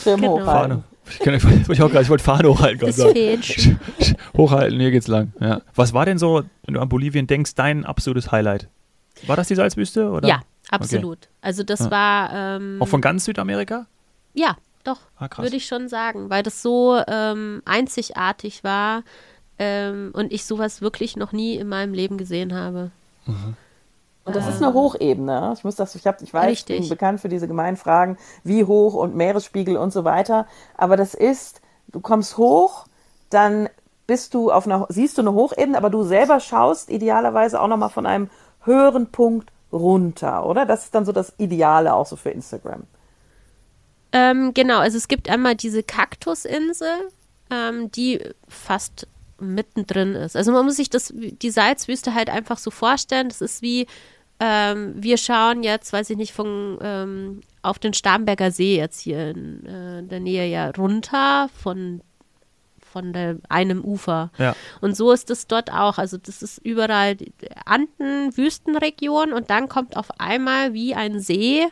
Schirm 0.04 0.22
genau. 0.22 0.40
hochhalten. 0.40 0.84
Ich, 1.10 1.20
kann, 1.20 1.34
ich, 1.70 1.82
auch, 1.82 1.94
ich 1.94 2.10
wollte 2.10 2.24
Fahne 2.24 2.50
hochhalten. 2.50 2.86
Das 2.86 3.00
Hochhalten, 4.38 4.80
hier 4.80 4.92
geht's 4.92 5.08
lang. 5.08 5.34
Ja. 5.40 5.62
Was 5.76 5.94
war 5.94 6.06
denn 6.06 6.18
so, 6.18 6.44
wenn 6.66 6.74
du 6.74 6.80
an 6.82 6.90
Bolivien 6.90 7.28
denkst, 7.28 7.56
dein 7.56 7.86
absolutes 7.86 8.32
Highlight? 8.32 8.68
War 9.28 9.36
das 9.36 9.48
die 9.48 9.56
Salzwüste? 9.56 10.10
Oder? 10.10 10.28
Ja, 10.28 10.42
absolut. 10.70 11.18
Okay. 11.18 11.28
Also 11.42 11.64
das 11.64 11.80
ja. 11.80 11.92
war. 11.92 12.30
Ähm, 12.34 12.78
Auch 12.82 12.88
von 12.88 13.02
ganz 13.02 13.26
Südamerika? 13.26 13.86
Ja, 14.34 14.58
doch. 14.84 15.00
Ah, 15.18 15.30
würde 15.38 15.56
ich 15.56 15.66
schon 15.66 15.90
sagen, 15.90 16.30
weil 16.30 16.44
das 16.44 16.62
so 16.62 17.02
ähm, 17.08 17.62
einzigartig 17.66 18.64
war 18.64 19.04
ähm, 19.58 20.12
und 20.14 20.32
ich 20.32 20.46
sowas 20.46 20.82
wirklich 20.82 21.18
noch 21.18 21.32
nie 21.32 21.56
in 21.56 21.68
meinem 21.68 21.94
Leben 21.94 22.18
gesehen 22.18 22.54
habe. 22.54 22.92
Mhm. 23.26 23.56
Und 24.26 24.36
das 24.36 24.48
ist 24.48 24.62
eine 24.62 24.74
Hochebene. 24.74 25.54
Ich 25.58 25.64
muss 25.64 25.76
das, 25.76 25.96
ich, 25.96 26.06
hab, 26.06 26.22
ich 26.22 26.34
weiß, 26.34 26.52
Richtig. 26.52 26.76
ich 26.76 26.82
bin 26.82 26.90
bekannt 26.90 27.20
für 27.20 27.30
diese 27.30 27.48
gemeinen 27.48 27.78
Fragen, 27.78 28.18
wie 28.44 28.64
hoch 28.64 28.94
und 28.94 29.16
Meeresspiegel 29.16 29.76
und 29.76 29.92
so 29.92 30.04
weiter. 30.04 30.46
Aber 30.78 30.98
das 30.98 31.16
ist, 31.16 31.62
du 31.88 32.00
kommst 32.00 32.38
hoch, 32.38 32.86
dann 33.32 33.70
bist 34.06 34.36
du 34.36 34.52
auf 34.52 34.66
einer, 34.66 34.86
siehst 34.90 35.18
du 35.18 35.22
eine 35.22 35.34
Hochebene, 35.34 35.78
aber 35.78 35.90
du 35.90 36.04
selber 36.04 36.40
schaust 36.40 36.90
idealerweise 36.90 37.60
auch 37.60 37.68
nochmal 37.68 37.90
von 37.90 38.06
einem 38.06 38.30
höheren 38.70 39.08
Punkt 39.08 39.52
runter, 39.72 40.46
oder? 40.46 40.66
Das 40.66 40.86
ist 40.86 40.96
dann 40.96 41.06
so 41.06 41.12
das 41.12 41.34
Ideale 41.38 41.94
auch 41.94 42.06
so 42.06 42.16
für 42.16 42.30
Instagram. 42.30 42.84
Ähm, 44.12 44.54
genau, 44.54 44.80
also 44.80 44.98
es 44.98 45.08
gibt 45.08 45.30
einmal 45.30 45.56
diese 45.56 45.84
Kaktusinsel, 45.84 47.10
ähm, 47.52 47.92
die 47.92 48.20
fast 48.48 49.08
mittendrin 49.40 50.16
ist. 50.16 50.36
Also 50.36 50.52
man 50.52 50.66
muss 50.66 50.76
sich 50.76 50.90
das, 50.90 51.14
die 51.16 51.52
Salzwüste 51.52 52.14
halt 52.14 52.30
einfach 52.30 52.58
so 52.58 52.72
vorstellen. 52.72 53.30
Das 53.30 53.42
ist 53.42 53.62
wie, 53.62 53.88
ähm, 54.40 54.94
wir 54.98 55.18
schauen 55.18 55.64
jetzt, 55.64 55.94
weiß 55.94 56.10
ich 56.10 56.18
nicht, 56.18 56.34
von 56.34 56.78
ähm, 56.82 57.42
auf 57.62 57.80
den 57.80 57.94
Starnberger 57.94 58.52
See 58.52 58.78
jetzt 58.78 59.02
hier 59.02 59.30
in 59.30 59.66
äh, 59.66 60.04
der 60.04 60.20
Nähe 60.20 60.48
ja 60.48 60.72
runter 60.72 61.50
von 61.62 62.02
von 62.92 63.14
der, 63.14 63.38
einem 63.50 63.84
Ufer. 63.84 64.32
Ja. 64.38 64.56
Und 64.82 64.96
so 64.96 65.12
ist 65.12 65.30
es 65.30 65.48
dort 65.48 65.72
auch. 65.72 65.98
Also 65.98 66.18
das 66.18 66.42
ist 66.42 66.60
überall 66.60 67.18
Anden, 67.66 68.36
Wüstenregion 68.36 69.34
und 69.34 69.50
dann 69.50 69.70
kommt 69.70 69.96
auf 69.98 70.20
einmal 70.20 70.74
wie 70.74 70.96
ein 70.96 71.20
See 71.20 71.68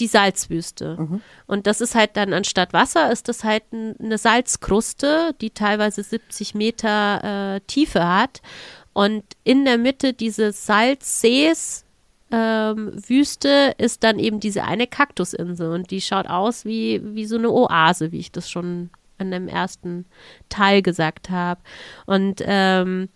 die 0.00 0.06
Salzwüste. 0.06 0.96
Mhm. 0.98 1.20
Und 1.46 1.66
das 1.66 1.80
ist 1.80 1.94
halt 1.94 2.16
dann 2.16 2.32
anstatt 2.32 2.72
Wasser, 2.72 3.10
ist 3.10 3.28
das 3.28 3.44
halt 3.44 3.62
eine 3.72 4.18
Salzkruste, 4.18 5.34
die 5.40 5.50
teilweise 5.50 6.02
70 6.02 6.54
Meter 6.54 7.56
äh, 7.56 7.60
Tiefe 7.66 8.06
hat. 8.06 8.42
Und 8.92 9.24
in 9.44 9.64
der 9.64 9.78
Mitte 9.78 10.12
dieses 10.12 10.66
Salzsees 10.66 11.84
ähm, 12.30 12.92
Wüste 13.06 13.74
ist 13.78 14.02
dann 14.02 14.18
eben 14.18 14.40
diese 14.40 14.64
eine 14.64 14.86
Kaktusinsel 14.86 15.70
und 15.70 15.90
die 15.90 16.00
schaut 16.00 16.26
aus 16.26 16.64
wie, 16.64 17.00
wie 17.14 17.26
so 17.26 17.36
eine 17.36 17.50
Oase, 17.50 18.10
wie 18.10 18.18
ich 18.18 18.32
das 18.32 18.50
schon 18.50 18.90
in 19.18 19.30
dem 19.30 19.48
ersten 19.48 20.06
Teil 20.48 20.82
gesagt 20.82 21.30
habe. 21.30 21.60
Und 22.06 22.42
ähm, 22.44 23.08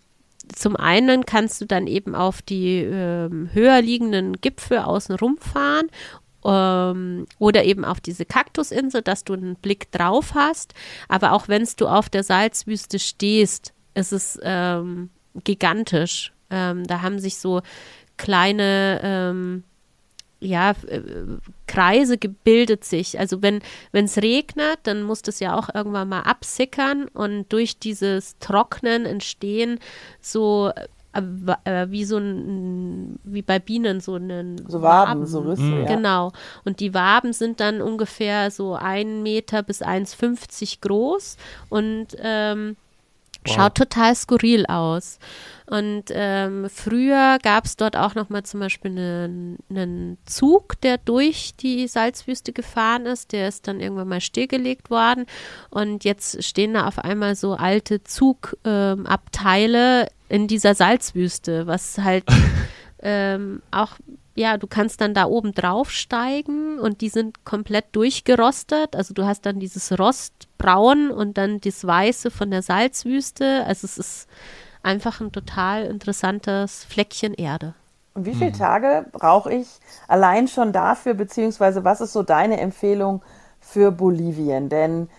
zum 0.55 0.75
einen 0.75 1.25
kannst 1.25 1.61
du 1.61 1.65
dann 1.65 1.87
eben 1.87 2.15
auf 2.15 2.41
die 2.41 2.77
ähm, 2.77 3.49
höher 3.53 3.81
liegenden 3.81 4.33
Gipfel 4.41 4.79
außen 4.79 5.15
rumfahren 5.15 5.89
ähm, 6.45 7.25
oder 7.39 7.63
eben 7.63 7.85
auf 7.85 8.01
diese 8.01 8.25
Kaktusinsel, 8.25 9.01
dass 9.01 9.23
du 9.23 9.33
einen 9.33 9.55
Blick 9.55 9.91
drauf 9.91 10.33
hast. 10.33 10.73
Aber 11.07 11.33
auch 11.33 11.47
wenn 11.47 11.67
du 11.77 11.87
auf 11.87 12.09
der 12.09 12.23
Salzwüste 12.23 12.99
stehst, 12.99 13.73
ist 13.93 14.11
es 14.11 14.39
ähm, 14.43 15.09
gigantisch. 15.43 16.33
Ähm, 16.49 16.85
da 16.85 17.01
haben 17.01 17.19
sich 17.19 17.37
so 17.37 17.61
kleine 18.17 18.99
ähm, 19.03 19.63
ja, 20.41 20.71
äh, 20.87 21.01
Kreise 21.67 22.17
gebildet 22.17 22.83
sich. 22.83 23.19
Also 23.19 23.41
wenn 23.41 23.61
es 23.93 24.17
regnet, 24.17 24.79
dann 24.83 25.03
muss 25.03 25.21
das 25.21 25.39
ja 25.39 25.55
auch 25.55 25.69
irgendwann 25.73 26.09
mal 26.09 26.21
absickern 26.21 27.07
und 27.07 27.53
durch 27.53 27.77
dieses 27.79 28.37
Trocknen 28.39 29.05
entstehen 29.05 29.79
so 30.19 30.71
äh, 30.75 30.87
äh, 31.65 31.91
wie 31.91 32.05
so 32.05 32.17
ein, 32.17 33.19
wie 33.23 33.41
bei 33.41 33.59
Bienen 33.59 33.99
so 33.99 34.15
einen 34.15 34.57
so 34.67 34.81
Waben, 34.81 35.21
Waben. 35.21 35.25
so 35.25 35.41
Risse, 35.41 35.61
mhm. 35.61 35.81
ja. 35.81 35.95
Genau. 35.95 36.31
Und 36.65 36.79
die 36.79 36.93
Waben 36.93 37.33
sind 37.33 37.59
dann 37.59 37.81
ungefähr 37.81 38.49
so 38.49 38.75
ein 38.75 39.21
Meter 39.21 39.61
bis 39.61 39.81
1,50 39.81 40.79
groß 40.81 41.37
und 41.69 42.07
ähm, 42.17 42.77
wow. 43.45 43.55
schaut 43.55 43.75
total 43.75 44.15
skurril 44.15 44.65
aus. 44.65 45.19
Und 45.71 46.05
ähm, 46.09 46.67
früher 46.69 47.37
gab 47.41 47.63
es 47.63 47.77
dort 47.77 47.95
auch 47.95 48.13
noch 48.13 48.29
mal 48.29 48.43
zum 48.43 48.59
Beispiel 48.59 48.91
einen, 48.91 49.57
einen 49.69 50.17
Zug, 50.25 50.81
der 50.81 50.97
durch 50.97 51.55
die 51.55 51.87
Salzwüste 51.87 52.51
gefahren 52.51 53.05
ist. 53.05 53.31
Der 53.31 53.47
ist 53.47 53.69
dann 53.69 53.79
irgendwann 53.79 54.09
mal 54.09 54.19
stillgelegt 54.19 54.89
worden. 54.89 55.25
Und 55.69 56.03
jetzt 56.03 56.43
stehen 56.43 56.73
da 56.73 56.87
auf 56.87 56.99
einmal 56.99 57.35
so 57.35 57.53
alte 57.53 58.03
Zugabteile 58.03 60.01
ähm, 60.01 60.07
in 60.27 60.47
dieser 60.47 60.75
Salzwüste, 60.75 61.67
was 61.67 61.99
halt 61.99 62.25
ähm, 63.01 63.61
auch 63.71 63.97
ja, 64.35 64.57
du 64.57 64.67
kannst 64.67 65.01
dann 65.01 65.13
da 65.13 65.25
oben 65.25 65.53
drauf 65.53 65.91
steigen 65.91 66.79
und 66.79 67.01
die 67.01 67.09
sind 67.09 67.43
komplett 67.43 67.85
durchgerostet. 67.91 68.95
Also 68.95 69.13
du 69.13 69.25
hast 69.25 69.45
dann 69.45 69.59
dieses 69.59 69.99
Rostbraun 70.61 71.11
und 71.11 71.37
dann 71.37 71.59
das 71.61 71.85
Weiße 71.85 72.31
von 72.31 72.51
der 72.51 72.61
Salzwüste. 72.61 73.63
Also 73.65 73.85
es 73.85 73.97
ist 73.97 74.29
einfach 74.83 75.21
ein 75.21 75.31
total 75.31 75.85
interessantes 75.85 76.83
Fleckchen 76.83 77.33
Erde. 77.33 77.73
Und 78.13 78.25
wie 78.25 78.33
viele. 78.33 78.51
Tage 78.51 79.05
brauche 79.11 79.53
ich 79.53 79.67
allein 80.07 80.47
schon 80.47 80.73
dafür, 80.73 81.13
beziehungsweise 81.13 81.83
was 81.83 82.01
ist 82.01 82.13
so 82.13 82.23
deine 82.23 82.59
Empfehlung 82.59 83.21
für 83.59 83.91
Bolivien? 83.91 84.69
Denn 84.69 85.09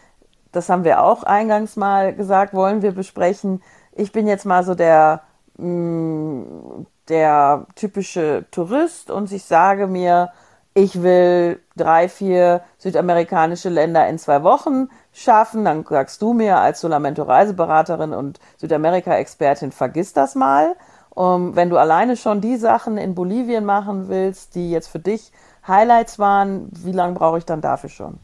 das 0.52 0.68
haben 0.68 0.84
wir 0.84 1.02
auch 1.02 1.22
eingangs 1.22 1.76
mal 1.76 2.14
gesagt, 2.14 2.52
wollen 2.52 2.82
wir 2.82 2.92
besprechen. 2.92 3.62
Ich 3.92 4.12
bin 4.12 4.26
jetzt 4.26 4.44
mal 4.44 4.64
so 4.64 4.74
der, 4.74 5.22
mh, 5.56 5.66
mm, 5.66 6.86
der 7.08 7.66
typische 7.74 8.44
Tourist 8.50 9.10
und 9.10 9.32
ich 9.32 9.44
sage 9.44 9.86
mir, 9.86 10.30
ich 10.74 11.02
will 11.02 11.60
drei, 11.76 12.08
vier 12.08 12.62
südamerikanische 12.78 13.68
Länder 13.68 14.08
in 14.08 14.18
zwei 14.18 14.42
Wochen 14.42 14.88
schaffen. 15.12 15.64
Dann 15.64 15.84
sagst 15.88 16.22
du 16.22 16.32
mir 16.32 16.58
als 16.58 16.80
Solamento 16.80 17.22
Reiseberaterin 17.22 18.12
und 18.12 18.40
Südamerika-Expertin, 18.58 19.72
vergiss 19.72 20.12
das 20.12 20.34
mal. 20.34 20.76
Um, 21.14 21.54
wenn 21.56 21.68
du 21.68 21.76
alleine 21.76 22.16
schon 22.16 22.40
die 22.40 22.56
Sachen 22.56 22.96
in 22.96 23.14
Bolivien 23.14 23.66
machen 23.66 24.08
willst, 24.08 24.54
die 24.54 24.70
jetzt 24.70 24.88
für 24.88 24.98
dich 24.98 25.30
Highlights 25.68 26.18
waren, 26.18 26.70
wie 26.72 26.92
lange 26.92 27.14
brauche 27.14 27.36
ich 27.36 27.44
dann 27.44 27.60
dafür 27.60 27.90
schon? 27.90 28.18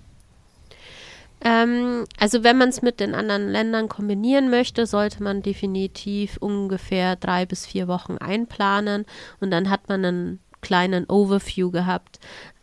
Ähm, 1.42 2.04
also 2.18 2.42
wenn 2.42 2.56
man 2.56 2.70
es 2.70 2.80
mit 2.80 2.98
den 2.98 3.14
anderen 3.14 3.46
Ländern 3.48 3.90
kombinieren 3.90 4.48
möchte, 4.48 4.86
sollte 4.86 5.22
man 5.22 5.42
definitiv 5.42 6.38
ungefähr 6.38 7.14
drei 7.16 7.44
bis 7.44 7.66
vier 7.66 7.88
Wochen 7.88 8.16
einplanen 8.16 9.04
und 9.38 9.50
dann 9.50 9.68
hat 9.68 9.88
man 9.88 10.04
einen 10.04 10.40
kleinen 10.60 11.08
Overview 11.08 11.70
gehabt. 11.70 12.18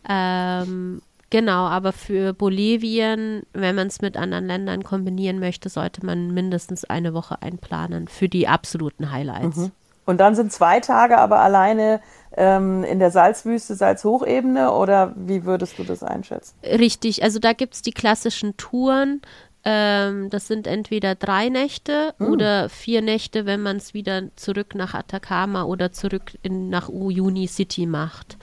Ähm, 0.08 1.02
genau, 1.30 1.66
aber 1.66 1.92
für 1.92 2.32
Bolivien, 2.32 3.42
wenn 3.52 3.74
man 3.74 3.88
es 3.88 4.00
mit 4.00 4.16
anderen 4.16 4.46
Ländern 4.46 4.82
kombinieren 4.82 5.38
möchte, 5.38 5.68
sollte 5.68 6.04
man 6.04 6.32
mindestens 6.32 6.84
eine 6.84 7.14
Woche 7.14 7.42
einplanen 7.42 8.08
für 8.08 8.28
die 8.28 8.48
absoluten 8.48 9.10
Highlights. 9.10 9.56
Mhm. 9.56 9.72
Und 10.06 10.18
dann 10.18 10.36
sind 10.36 10.52
zwei 10.52 10.78
Tage 10.78 11.18
aber 11.18 11.40
alleine 11.40 12.00
ähm, 12.36 12.84
in 12.84 13.00
der 13.00 13.10
Salzwüste, 13.10 13.74
Salzhochebene 13.74 14.70
oder 14.72 15.12
wie 15.16 15.44
würdest 15.44 15.78
du 15.78 15.84
das 15.84 16.04
einschätzen? 16.04 16.54
Richtig, 16.62 17.24
also 17.24 17.40
da 17.40 17.52
gibt 17.52 17.74
es 17.74 17.82
die 17.82 17.90
klassischen 17.90 18.56
Touren. 18.56 19.20
Ähm, 19.68 20.30
das 20.30 20.46
sind 20.46 20.68
entweder 20.68 21.16
drei 21.16 21.48
Nächte 21.48 22.14
mhm. 22.18 22.28
oder 22.28 22.68
vier 22.68 23.02
Nächte, 23.02 23.46
wenn 23.46 23.62
man 23.62 23.78
es 23.78 23.94
wieder 23.94 24.22
zurück 24.36 24.76
nach 24.76 24.94
Atacama 24.94 25.64
oder 25.64 25.90
zurück 25.90 26.38
in, 26.42 26.70
nach 26.70 26.88
Uyuni 26.88 27.48
City 27.48 27.84
macht. 27.84 28.36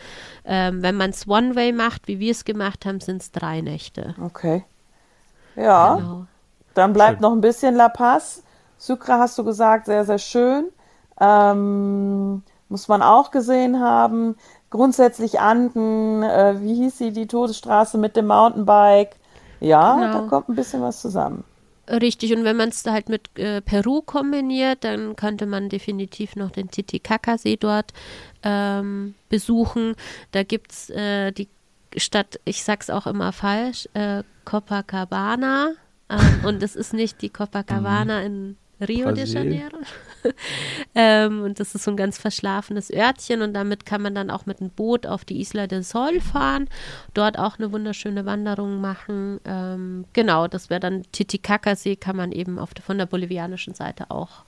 Ähm, 0.43 0.81
wenn 0.81 0.95
man 0.95 1.11
es 1.11 1.25
One-Way 1.25 1.71
macht, 1.71 2.09
wie 2.09 2.19
wir 2.19 2.31
es 2.31 2.43
gemacht 2.43 2.85
haben, 2.85 2.99
sind 2.99 3.21
es 3.21 3.31
drei 3.31 3.61
Nächte. 3.61 4.15
Okay. 4.21 4.65
Ja. 5.55 5.95
Genau. 5.95 6.25
Dann 6.73 6.91
bleibt 6.91 7.19
schön. 7.19 7.21
noch 7.21 7.31
ein 7.31 7.41
bisschen 7.41 7.75
La 7.75 7.87
Paz. 7.87 8.43
Sucre 8.77 9.13
hast 9.13 9.37
du 9.37 9.45
gesagt, 9.45 9.85
sehr, 9.85 10.03
sehr 10.03 10.17
schön. 10.17 10.65
Ähm, 11.21 12.43
muss 12.67 12.89
man 12.89 13.01
auch 13.01 13.31
gesehen 13.31 13.79
haben. 13.79 14.35
Grundsätzlich 14.71 15.39
Anden, 15.39 16.21
äh, 16.21 16.55
wie 16.59 16.75
hieß 16.75 16.97
sie, 16.97 17.13
die 17.13 17.27
Todesstraße 17.27 17.97
mit 17.97 18.17
dem 18.17 18.27
Mountainbike. 18.27 19.15
Ja, 19.63 19.95
genau. 19.95 20.21
da 20.21 20.27
kommt 20.27 20.49
ein 20.49 20.55
bisschen 20.55 20.81
was 20.81 21.01
zusammen. 21.01 21.43
Richtig, 21.89 22.33
und 22.33 22.45
wenn 22.45 22.55
man 22.55 22.69
es 22.69 22.85
halt 22.85 23.09
mit 23.09 23.37
äh, 23.37 23.61
Peru 23.61 24.01
kombiniert, 24.01 24.83
dann 24.83 25.15
könnte 25.15 25.45
man 25.45 25.67
definitiv 25.67 26.35
noch 26.37 26.51
den 26.51 26.69
Titicaca-See 26.69 27.57
dort 27.57 27.91
ähm, 28.41 29.15
besuchen. 29.27 29.95
Da 30.31 30.43
gibt 30.43 30.71
es 30.71 30.89
äh, 30.89 31.31
die 31.31 31.49
Stadt, 31.97 32.39
ich 32.45 32.63
sag's 32.63 32.89
auch 32.89 33.05
immer 33.05 33.33
falsch, 33.33 33.89
äh, 33.93 34.23
Copacabana. 34.45 35.73
Ähm, 36.09 36.45
und 36.45 36.63
es 36.63 36.75
ist 36.75 36.93
nicht 36.93 37.21
die 37.21 37.29
Copacabana 37.33 38.19
mhm. 38.21 38.25
in 38.25 38.57
Rio 38.87 39.09
Brasil. 39.09 39.25
de 39.25 39.33
Janeiro. 39.33 39.77
ähm, 40.95 41.43
und 41.43 41.59
das 41.59 41.75
ist 41.75 41.83
so 41.83 41.91
ein 41.91 41.97
ganz 41.97 42.17
verschlafenes 42.17 42.91
Örtchen 42.91 43.41
und 43.41 43.53
damit 43.53 43.85
kann 43.85 44.01
man 44.01 44.15
dann 44.15 44.29
auch 44.29 44.45
mit 44.45 44.61
einem 44.61 44.69
Boot 44.69 45.05
auf 45.05 45.25
die 45.25 45.41
Isla 45.41 45.67
del 45.67 45.83
Sol 45.83 46.19
fahren, 46.21 46.69
dort 47.13 47.37
auch 47.37 47.57
eine 47.57 47.71
wunderschöne 47.71 48.25
Wanderung 48.25 48.81
machen. 48.81 49.39
Ähm, 49.45 50.05
genau, 50.13 50.47
das 50.47 50.69
wäre 50.69 50.79
dann 50.79 51.03
Titicaca-See, 51.11 51.95
kann 51.95 52.15
man 52.15 52.31
eben 52.31 52.59
auf, 52.59 52.69
von 52.85 52.97
der 52.97 53.05
bolivianischen 53.05 53.73
Seite 53.73 54.09
auch 54.09 54.43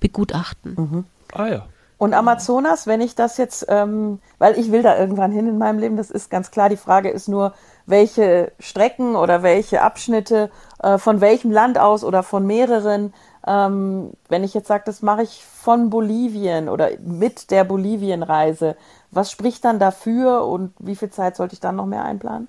begutachten. 0.00 0.74
Mhm. 0.76 1.04
Ah 1.32 1.48
ja. 1.48 1.66
Und 1.98 2.14
Amazonas, 2.14 2.86
wenn 2.86 3.00
ich 3.00 3.16
das 3.16 3.38
jetzt, 3.38 3.66
ähm, 3.68 4.20
weil 4.38 4.56
ich 4.56 4.70
will 4.70 4.82
da 4.82 4.96
irgendwann 4.96 5.32
hin 5.32 5.48
in 5.48 5.58
meinem 5.58 5.80
Leben, 5.80 5.96
das 5.96 6.12
ist 6.12 6.30
ganz 6.30 6.52
klar. 6.52 6.68
Die 6.68 6.76
Frage 6.76 7.10
ist 7.10 7.26
nur, 7.26 7.54
welche 7.86 8.52
Strecken 8.60 9.16
oder 9.16 9.42
welche 9.42 9.82
Abschnitte 9.82 10.48
äh, 10.80 10.98
von 10.98 11.20
welchem 11.20 11.50
Land 11.50 11.76
aus 11.76 12.04
oder 12.04 12.22
von 12.22 12.46
mehreren 12.46 13.12
ähm, 13.48 14.12
wenn 14.28 14.44
ich 14.44 14.52
jetzt 14.52 14.68
sage, 14.68 14.82
das 14.86 15.00
mache 15.00 15.22
ich 15.22 15.42
von 15.42 15.88
Bolivien 15.90 16.68
oder 16.68 16.90
mit 17.00 17.50
der 17.50 17.64
Bolivienreise, 17.64 18.76
was 19.10 19.30
spricht 19.30 19.64
dann 19.64 19.78
dafür 19.78 20.44
und 20.44 20.74
wie 20.78 20.96
viel 20.96 21.10
Zeit 21.10 21.36
sollte 21.36 21.54
ich 21.54 21.60
dann 21.60 21.76
noch 21.76 21.86
mehr 21.86 22.04
einplanen? 22.04 22.48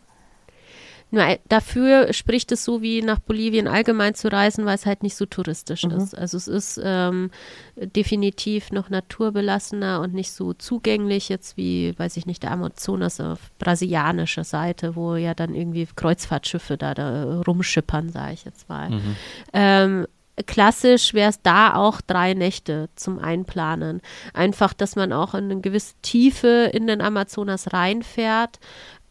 Nur 1.12 1.24
dafür 1.48 2.14
spricht 2.14 2.52
es 2.52 2.64
so 2.64 2.84
wie 2.84 3.02
nach 3.02 3.18
Bolivien 3.18 3.68
allgemein 3.68 4.14
zu 4.14 4.32
reisen, 4.32 4.66
weil 4.66 4.76
es 4.76 4.86
halt 4.86 5.02
nicht 5.02 5.16
so 5.16 5.26
touristisch 5.26 5.84
mhm. 5.84 5.92
ist. 5.92 6.16
Also 6.16 6.38
es 6.38 6.48
ist 6.48 6.80
ähm, 6.84 7.32
definitiv 7.76 8.72
noch 8.72 8.92
naturbelassener 8.92 10.02
und 10.02 10.14
nicht 10.14 10.32
so 10.32 10.54
zugänglich 10.54 11.28
jetzt 11.30 11.58
wie, 11.58 11.98
weiß 11.98 12.16
ich 12.18 12.28
nicht, 12.28 12.44
der 12.44 12.52
Amazonas 12.52 13.20
auf 13.20 13.40
brasilianischer 13.58 14.44
Seite, 14.44 14.96
wo 14.96 15.16
ja 15.16 15.34
dann 15.34 15.56
irgendwie 15.56 15.88
Kreuzfahrtschiffe 15.96 16.78
da, 16.78 16.94
da 16.94 17.42
rumschippern, 17.42 18.10
sage 18.10 18.34
ich 18.34 18.46
jetzt 18.46 18.70
mal. 18.70 18.92
Mhm. 18.92 19.16
Ähm, 19.54 20.08
klassisch 20.46 21.14
wäre 21.14 21.30
es 21.30 21.42
da 21.42 21.76
auch 21.76 22.02
drei 22.02 22.34
Nächte 22.34 22.90
zum 22.96 23.20
Einplanen. 23.20 24.02
Einfach, 24.34 24.74
dass 24.74 24.96
man 24.96 25.14
auch 25.14 25.34
in 25.34 25.46
eine 25.46 25.62
gewisse 25.62 25.96
Tiefe 26.02 26.70
in 26.74 26.88
den 26.88 27.02
Amazonas 27.02 27.74
reinfährt. 27.74 28.60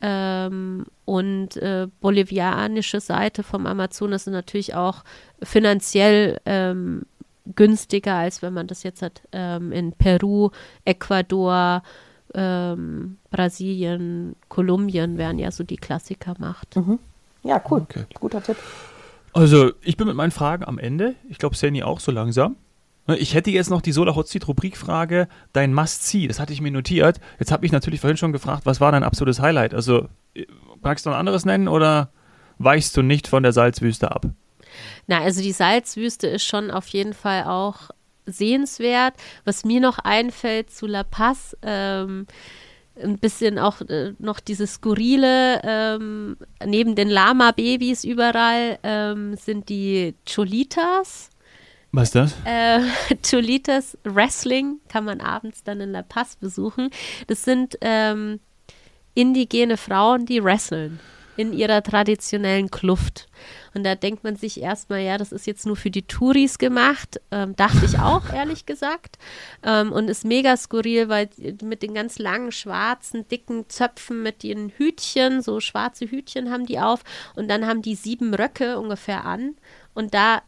Ähm, 0.01 0.87
und 1.05 1.57
äh, 1.57 1.88
bolivianische 2.01 3.01
Seite 3.01 3.43
vom 3.43 3.67
Amazonas 3.67 4.27
ist 4.27 4.33
natürlich 4.33 4.75
auch 4.75 5.03
finanziell 5.43 6.38
ähm, 6.47 7.03
günstiger, 7.57 8.14
als 8.14 8.43
wenn 8.43 8.53
man 8.53 8.67
das 8.67 8.83
jetzt 8.83 9.03
hat 9.03 9.23
ähm, 9.33 9.73
in 9.73 9.93
Peru, 9.93 10.51
Ecuador, 10.85 11.83
ähm, 12.35 13.19
Brasilien, 13.31 14.37
Kolumbien 14.49 15.19
wären 15.19 15.38
ja 15.38 15.51
so 15.51 15.64
die 15.64 15.77
Klassiker 15.79 16.35
macht. 16.38 16.77
Mhm. 16.77 16.99
Ja, 17.43 17.62
cool. 17.71 17.81
Okay. 17.81 18.05
Guter 18.21 18.43
Tipp. 18.43 18.57
Also, 19.38 19.70
ich 19.83 19.96
bin 19.96 20.09
mit 20.09 20.16
meinen 20.16 20.33
Fragen 20.33 20.64
am 20.64 20.81
Ende. 20.81 21.14
Ich 21.29 21.38
glaube, 21.38 21.55
Sandy 21.55 21.85
auch 21.85 22.01
so 22.01 22.11
langsam. 22.11 22.57
Ne, 23.07 23.16
ich 23.16 23.35
hätte 23.35 23.53
jetzt 23.53 23.70
noch 23.70 23.81
die 23.81 23.92
Solar 23.92 24.16
Hot 24.16 24.27
Seat 24.27 24.48
Rubrikfrage, 24.48 25.29
dein 25.53 25.72
Must-See, 25.72 26.27
das 26.27 26.40
hatte 26.40 26.53
ich 26.53 26.61
mir 26.61 26.72
notiert. 26.72 27.20
Jetzt 27.38 27.53
habe 27.53 27.64
ich 27.64 27.70
natürlich 27.70 28.01
vorhin 28.01 28.16
schon 28.16 28.33
gefragt, 28.33 28.66
was 28.66 28.81
war 28.81 28.90
dein 28.90 29.05
absolutes 29.05 29.40
Highlight? 29.40 29.74
Also, 29.74 30.09
äh, 30.35 30.44
magst 30.83 31.07
du 31.07 31.11
ein 31.11 31.16
anderes 31.16 31.44
nennen 31.44 31.68
oder 31.68 32.11
weichst 32.59 32.96
du 32.96 33.03
nicht 33.03 33.29
von 33.29 33.44
der 33.44 33.53
Salzwüste 33.53 34.11
ab? 34.11 34.27
Na, 35.07 35.20
also 35.20 35.40
die 35.40 35.53
Salzwüste 35.53 36.27
ist 36.27 36.44
schon 36.44 36.72
auf 36.72 36.88
jeden 36.88 37.14
Fall 37.14 37.44
auch 37.44 37.90
sehenswert. 38.27 39.14
Was 39.44 39.64
mir 39.64 39.81
noch 39.81 40.01
einfällt 40.01 40.72
zu 40.72 40.88
La 40.88 41.05
Paz, 41.05 41.57
ähm, 41.62 42.27
ein 43.02 43.18
bisschen 43.18 43.58
auch 43.58 43.80
äh, 43.82 44.12
noch 44.18 44.40
dieses 44.40 44.74
Skurrile, 44.74 45.61
ähm, 45.64 46.37
neben 46.64 46.94
den 46.94 47.08
Lama-Babys 47.08 48.04
überall 48.04 48.78
ähm, 48.82 49.37
sind 49.37 49.68
die 49.68 50.14
Cholitas. 50.26 51.30
Was 51.92 52.08
ist 52.08 52.14
das? 52.14 52.37
Äh, 52.44 52.80
Cholitas 53.28 53.96
Wrestling 54.04 54.80
kann 54.88 55.04
man 55.04 55.20
abends 55.20 55.62
dann 55.64 55.80
in 55.80 55.92
La 55.92 56.02
Paz 56.02 56.37
besuchen. 56.37 56.90
Das 57.26 57.44
sind 57.44 57.78
ähm, 57.80 58.40
indigene 59.14 59.76
Frauen, 59.76 60.26
die 60.26 60.42
wresteln 60.42 61.00
in 61.38 61.53
ihrer 61.53 61.85
traditionellen 61.85 62.68
Kluft. 62.68 63.29
Und 63.72 63.85
da 63.85 63.94
denkt 63.94 64.24
man 64.24 64.35
sich 64.35 64.61
erstmal, 64.61 65.03
ja, 65.03 65.18
das 65.18 65.31
ist 65.31 65.46
jetzt 65.46 65.66
nur 65.66 65.77
für 65.77 65.90
die 65.90 66.03
Touris 66.03 66.59
gemacht. 66.59 67.20
Ähm, 67.31 67.55
dachte 67.55 67.85
ich 67.85 68.01
auch, 68.01 68.33
ehrlich 68.35 68.66
gesagt. 68.66 69.18
Ähm, 69.62 69.92
und 69.92 70.11
ist 70.11 70.24
mega 70.24 70.57
skurril, 70.57 71.09
weil 71.09 71.31
mit 71.62 71.85
den 71.85 71.94
ganz 71.94 72.18
langen, 72.18 72.51
schwarzen, 72.51 73.29
dicken 73.29 73.68
Zöpfen 73.68 74.24
mit 74.24 74.42
ihren 74.42 74.70
Hütchen, 74.70 75.40
so 75.40 75.61
schwarze 75.61 76.07
Hütchen 76.07 76.51
haben 76.51 76.66
die 76.66 76.81
auf. 76.81 77.05
Und 77.37 77.46
dann 77.46 77.66
haben 77.66 77.83
die 77.83 77.94
sieben 77.94 78.35
Röcke 78.35 78.77
ungefähr 78.81 79.24
an. 79.24 79.55
Und 79.94 80.14
da 80.14 80.42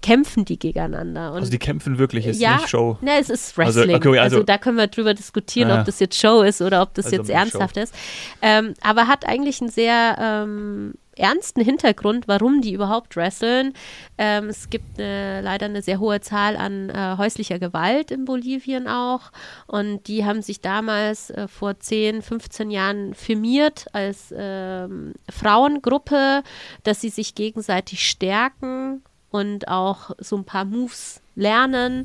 kämpfen 0.00 0.44
die 0.44 0.58
gegeneinander. 0.58 1.32
Und 1.32 1.38
also 1.38 1.50
die 1.50 1.58
kämpfen 1.58 1.98
wirklich, 1.98 2.26
ist 2.26 2.40
ja, 2.40 2.56
nicht 2.56 2.68
Show. 2.68 2.98
Ne, 3.00 3.18
es 3.18 3.30
ist 3.30 3.56
Wrestling. 3.58 3.94
Also, 3.94 4.08
okay, 4.08 4.18
also, 4.18 4.36
also, 4.36 4.42
da 4.44 4.58
können 4.58 4.76
wir 4.76 4.86
drüber 4.86 5.14
diskutieren, 5.14 5.68
Ja. 5.68 5.80
ob 5.80 5.86
das 5.86 5.98
jetzt 6.00 6.18
Show 6.18 6.42
ist 6.42 6.62
oder 6.62 6.82
ob 6.82 6.94
das 6.94 7.06
Also 7.06 7.16
jetzt 7.16 7.30
ernsthaft 7.30 7.76
ist. 7.76 7.94
Ähm, 8.40 8.74
aber 8.80 9.08
hat 9.08 9.26
eigentlich 9.26 9.60
einen 9.60 9.70
sehr 9.70 10.16
ähm, 10.20 10.94
ernsten 11.16 11.62
Hintergrund, 11.62 12.28
warum 12.28 12.60
die 12.60 12.72
überhaupt 12.72 13.16
wresteln. 13.16 13.72
Ähm, 14.16 14.48
es 14.48 14.70
gibt 14.70 14.98
eine, 14.98 15.40
leider 15.40 15.66
eine 15.66 15.82
sehr 15.82 15.98
hohe 15.98 16.20
Zahl 16.20 16.56
an 16.56 16.90
äh, 16.90 17.16
häuslicher 17.18 17.58
Gewalt 17.58 18.10
in 18.10 18.24
Bolivien 18.24 18.86
auch. 18.86 19.32
Und 19.66 20.06
die 20.06 20.24
haben 20.24 20.42
sich 20.42 20.60
damals 20.60 21.30
äh, 21.30 21.48
vor 21.48 21.78
10, 21.78 22.22
15 22.22 22.70
Jahren 22.70 23.14
firmiert 23.14 23.86
als 23.92 24.32
ähm, 24.36 25.14
Frauengruppe, 25.28 26.42
dass 26.84 27.00
sie 27.00 27.10
sich 27.10 27.34
gegenseitig 27.34 28.08
stärken 28.08 29.02
und 29.30 29.68
auch 29.68 30.10
so 30.18 30.36
ein 30.36 30.44
paar 30.44 30.64
Moves 30.64 31.20
lernen. 31.34 32.04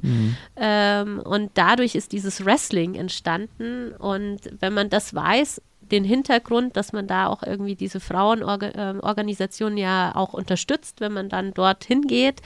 Ähm, 0.55 1.19
und 1.19 1.51
dadurch 1.55 1.95
ist 1.95 2.11
dieses 2.11 2.45
Wrestling 2.45 2.95
entstanden. 2.95 3.93
Und 3.93 4.39
wenn 4.59 4.73
man 4.73 4.89
das 4.89 5.13
weiß, 5.13 5.61
den 5.91 6.03
Hintergrund, 6.03 6.75
dass 6.75 6.93
man 6.93 7.07
da 7.07 7.27
auch 7.27 7.43
irgendwie 7.43 7.75
diese 7.75 7.99
Frauenorganisation 7.99 9.77
ja 9.77 10.15
auch 10.15 10.33
unterstützt, 10.33 11.01
wenn 11.01 11.13
man 11.13 11.29
dann 11.29 11.53
dorthin 11.53 12.03
geht, 12.03 12.41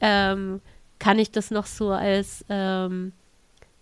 ähm, 0.00 0.60
kann 0.98 1.18
ich 1.18 1.30
das 1.30 1.50
noch 1.50 1.66
so 1.66 1.90
als 1.90 2.44
ähm, 2.48 3.12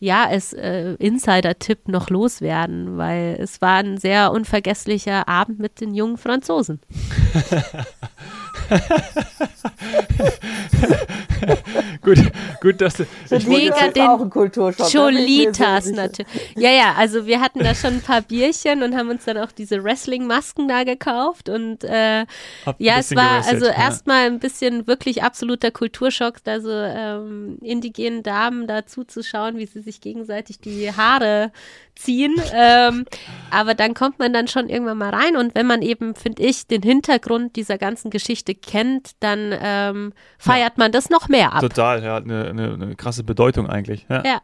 ja, 0.01 0.27
als 0.27 0.53
äh, 0.53 0.95
Insider-Tipp 0.95 1.89
noch 1.89 2.09
loswerden, 2.09 2.99
weil 2.99 3.37
es 3.41 3.61
war 3.61 3.79
ein 3.79 3.99
sehr 3.99 4.31
unvergesslicher 4.31 5.27
Abend 5.27 5.59
mit 5.59 5.81
den 5.81 5.93
jungen 5.93 6.19
Franzosen. 6.19 6.81
gut, 12.03 12.19
gut, 12.61 12.81
dass 12.81 12.95
du. 12.95 13.07
Ich 13.31 13.47
Mega 13.47 13.89
den 13.89 14.03
auch 14.03 14.19
mir 14.19 14.31
Cholitas 14.31 15.91
natürlich. 15.91 16.55
Ja, 16.57 16.71
ja, 16.71 16.95
also 16.97 17.27
wir 17.27 17.41
hatten 17.41 17.61
da 17.61 17.75
schon 17.75 17.95
ein 17.95 18.03
paar 18.03 18.23
Bierchen 18.23 18.83
und 18.83 18.97
haben 18.97 19.11
uns 19.11 19.25
dann 19.25 19.39
auch 19.39 19.53
diese 19.53 19.83
Wrestling-Masken 19.83 20.69
da 20.69 20.85
gekauft 20.85 21.49
und 21.49 21.85
äh, 21.85 22.25
ja, 22.79 22.99
es 22.99 23.15
war 23.15 23.47
also 23.47 23.67
ja. 23.67 23.73
erstmal 23.73 24.27
ein 24.27 24.39
bisschen 24.39 24.87
wirklich 24.87 25.23
absoluter 25.23 25.71
Kulturschock, 25.71 26.43
da 26.45 26.61
so 26.61 26.71
ähm, 26.71 27.59
indigenen 27.63 28.23
Damen 28.23 28.67
da 28.67 28.87
zuzuschauen, 28.87 29.59
wie 29.59 29.67
sie 29.67 29.81
sich 29.81 30.01
gegenseitig 30.01 30.61
die 30.61 30.93
Haare 30.93 31.53
ziehen. 31.95 32.35
ähm, 32.55 33.05
aber 33.51 33.75
dann 33.75 33.95
kommt 33.95 34.19
man 34.19 34.33
dann 34.33 34.49
schon 34.49 34.69
irgendwann 34.69 34.99
mal 34.99 35.11
rein 35.11 35.37
und 35.37 35.55
wenn 35.55 35.67
man 35.67 35.83
eben, 35.83 36.15
finde 36.15 36.43
ich, 36.43 36.67
den 36.67 36.83
Hintergrund 36.83 37.57
dieser 37.57 37.79
ganzen 37.79 38.11
Geschichte 38.11 38.55
kennt, 38.61 39.13
dann 39.21 39.55
ähm, 39.61 40.13
feiert 40.39 40.79
man 40.79 40.93
das 40.93 41.11
noch 41.11 41.29
mehr 41.29 41.53
ab. 41.53 41.61
Total, 41.61 42.03
ja, 42.03 42.17
eine, 42.17 42.49
eine, 42.49 42.75
eine 42.75 42.97
krasse 42.97 43.25
Bedeutung 43.25 43.69
eigentlich. 43.69 44.07
Ja. 44.09 44.23
Ja. 44.25 44.41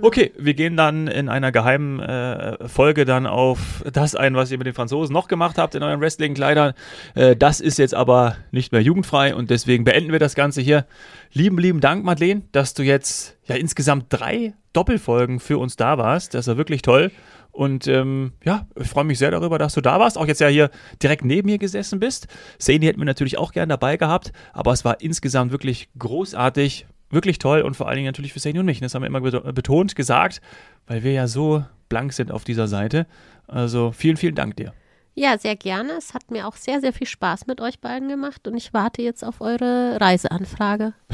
Okay, 0.00 0.32
wir 0.38 0.54
gehen 0.54 0.76
dann 0.76 1.06
in 1.06 1.28
einer 1.28 1.52
geheimen 1.52 2.00
äh, 2.00 2.68
Folge 2.68 3.04
dann 3.04 3.26
auf 3.26 3.84
das 3.92 4.14
ein, 4.14 4.34
was 4.34 4.50
ihr 4.50 4.58
mit 4.58 4.66
den 4.66 4.74
Franzosen 4.74 5.12
noch 5.12 5.28
gemacht 5.28 5.58
habt 5.58 5.74
in 5.74 5.82
euren 5.82 6.00
Wrestling-Kleidern. 6.00 6.74
Äh, 7.14 7.36
das 7.36 7.60
ist 7.60 7.78
jetzt 7.78 7.94
aber 7.94 8.36
nicht 8.50 8.72
mehr 8.72 8.82
jugendfrei 8.82 9.34
und 9.34 9.50
deswegen 9.50 9.84
beenden 9.84 10.12
wir 10.12 10.18
das 10.18 10.34
Ganze 10.34 10.60
hier. 10.60 10.86
Lieben, 11.32 11.58
lieben 11.58 11.80
Dank, 11.80 12.04
Madeleine, 12.04 12.42
dass 12.52 12.74
du 12.74 12.82
jetzt 12.82 13.36
ja 13.46 13.56
insgesamt 13.56 14.06
drei 14.08 14.54
Doppelfolgen 14.72 15.40
für 15.40 15.58
uns 15.58 15.76
da 15.76 15.98
warst. 15.98 16.34
Das 16.34 16.46
war 16.46 16.56
wirklich 16.56 16.82
toll. 16.82 17.10
Und 17.54 17.86
ähm, 17.86 18.32
ja, 18.44 18.66
ich 18.74 18.88
freue 18.88 19.04
mich 19.04 19.18
sehr 19.20 19.30
darüber, 19.30 19.58
dass 19.58 19.74
du 19.74 19.80
da 19.80 20.00
warst. 20.00 20.18
Auch 20.18 20.26
jetzt 20.26 20.40
ja 20.40 20.48
hier 20.48 20.70
direkt 21.00 21.24
neben 21.24 21.46
mir 21.48 21.58
gesessen 21.58 22.00
bist. 22.00 22.26
Sani 22.58 22.80
hätten 22.84 22.98
wir 23.00 23.04
natürlich 23.04 23.38
auch 23.38 23.52
gern 23.52 23.68
dabei 23.68 23.96
gehabt, 23.96 24.32
aber 24.52 24.72
es 24.72 24.84
war 24.84 25.00
insgesamt 25.00 25.52
wirklich 25.52 25.88
großartig, 25.96 26.86
wirklich 27.10 27.38
toll 27.38 27.60
und 27.62 27.76
vor 27.76 27.86
allen 27.86 27.94
Dingen 27.96 28.06
natürlich 28.08 28.32
für 28.32 28.40
Sani 28.40 28.58
und 28.58 28.66
mich. 28.66 28.80
Das 28.80 28.92
haben 28.96 29.02
wir 29.02 29.06
immer 29.06 29.20
beto- 29.20 29.52
betont 29.52 29.94
gesagt, 29.94 30.40
weil 30.88 31.04
wir 31.04 31.12
ja 31.12 31.28
so 31.28 31.64
blank 31.88 32.12
sind 32.12 32.32
auf 32.32 32.42
dieser 32.42 32.66
Seite. 32.66 33.06
Also 33.46 33.92
vielen, 33.92 34.16
vielen 34.16 34.34
Dank 34.34 34.56
dir. 34.56 34.72
Ja, 35.14 35.38
sehr 35.38 35.54
gerne. 35.54 35.92
Es 35.92 36.12
hat 36.12 36.32
mir 36.32 36.48
auch 36.48 36.56
sehr, 36.56 36.80
sehr 36.80 36.92
viel 36.92 37.06
Spaß 37.06 37.46
mit 37.46 37.60
euch 37.60 37.78
beiden 37.78 38.08
gemacht 38.08 38.48
und 38.48 38.56
ich 38.56 38.74
warte 38.74 39.00
jetzt 39.00 39.24
auf 39.24 39.40
eure 39.40 40.00
Reiseanfrage. 40.00 40.92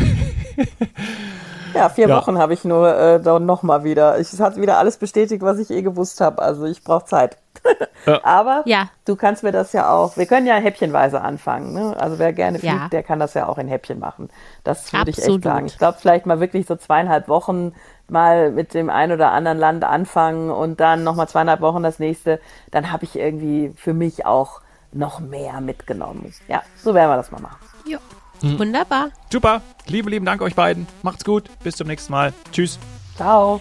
Ja, 1.75 1.89
vier 1.89 2.09
Ja. 2.09 2.17
Wochen 2.17 2.39
habe 2.39 2.53
ich 2.55 2.65
nur 2.65 2.95
äh, 2.97 3.21
da 3.21 3.39
noch 3.39 3.63
mal 3.63 3.85
wieder. 3.85 4.19
Ich, 4.19 4.33
es 4.33 4.41
hat 4.41 4.57
wieder 4.57 4.79
alles 4.79 4.97
bestätigt, 4.97 5.43
was 5.43 5.59
ich 5.59 5.71
eh 5.71 5.83
gewusst 5.83 6.21
habe. 6.21 6.41
Also 6.43 6.65
ich 6.65 6.83
brauche 6.85 7.05
Zeit. 7.05 7.37
Ja. 8.07 8.19
Aber 8.25 8.63
Ja. 8.65 8.89
du 9.05 9.15
kannst 9.15 9.43
mir 9.43 9.53
das 9.53 9.75
ja 9.75 9.93
auch. 9.93 10.17
Wir 10.17 10.25
können 10.25 10.47
ja 10.47 10.55
häppchenweise 10.55 11.21
anfangen. 11.21 11.75
Ne? 11.75 11.95
Also 12.01 12.19
wer 12.19 12.33
gerne 12.33 12.59
fliegt, 12.59 12.73
Ja. 12.75 12.89
der 12.89 13.03
kann 13.03 13.19
das 13.19 13.35
ja 13.35 13.47
auch 13.47 13.59
in 13.59 13.69
Häppchen 13.69 13.99
machen. 13.99 14.31
Das 14.65 14.91
würde 14.95 15.11
ich 15.11 15.19
echt 15.19 15.43
sagen. 15.45 15.67
Ich 15.67 15.77
glaube, 15.77 15.99
vielleicht 16.01 16.25
mal 16.25 16.41
wirklich 16.41 16.67
so 16.67 16.77
zweieinhalb 16.77 17.29
Wochen 17.29 17.75
mal 18.09 18.51
mit 18.53 18.73
dem 18.73 18.89
ein 18.89 19.13
oder 19.13 19.33
anderen 19.33 19.59
Land 19.59 19.85
anfangen 19.85 20.51
und 20.51 20.81
dann 20.81 21.05
noch 21.05 21.15
mal 21.15 21.27
zweieinhalb 21.29 21.61
Wochen 21.61 21.83
das 21.83 21.99
nächste. 21.99 22.41
Dann 22.71 22.91
habe 22.91 23.05
ich 23.05 23.17
irgendwie 23.19 23.75
für 23.77 23.93
mich 23.93 24.25
auch 24.25 24.63
noch 24.93 25.21
mehr 25.21 25.61
mitgenommen. 25.61 26.33
Ja, 26.49 26.63
so 26.83 26.95
werden 26.95 27.11
wir 27.11 27.17
das 27.17 27.31
mal 27.31 27.43
machen. 27.43 27.59
Ja. 27.85 27.99
Wunderbar. 28.43 29.11
Super, 29.31 29.63
lieben, 29.87 30.09
lieben 30.09 30.27
Dank 30.27 30.43
euch 30.43 30.55
beiden. 30.55 30.87
Macht's 31.03 31.25
gut, 31.25 31.51
bis 31.63 31.77
zum 31.77 31.87
nächsten 31.87 32.13
Mal. 32.13 32.33
Tschüss. 32.53 32.79
Ciao. 33.17 33.61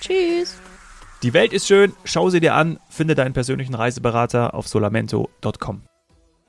Tschüss. 0.00 0.56
Die 1.22 1.34
Welt 1.34 1.52
ist 1.52 1.66
schön, 1.66 1.92
schau 2.04 2.30
sie 2.30 2.40
dir 2.40 2.54
an, 2.54 2.78
finde 2.88 3.14
deinen 3.14 3.34
persönlichen 3.34 3.74
Reiseberater 3.74 4.54
auf 4.54 4.68
solamento.com. 4.68 5.82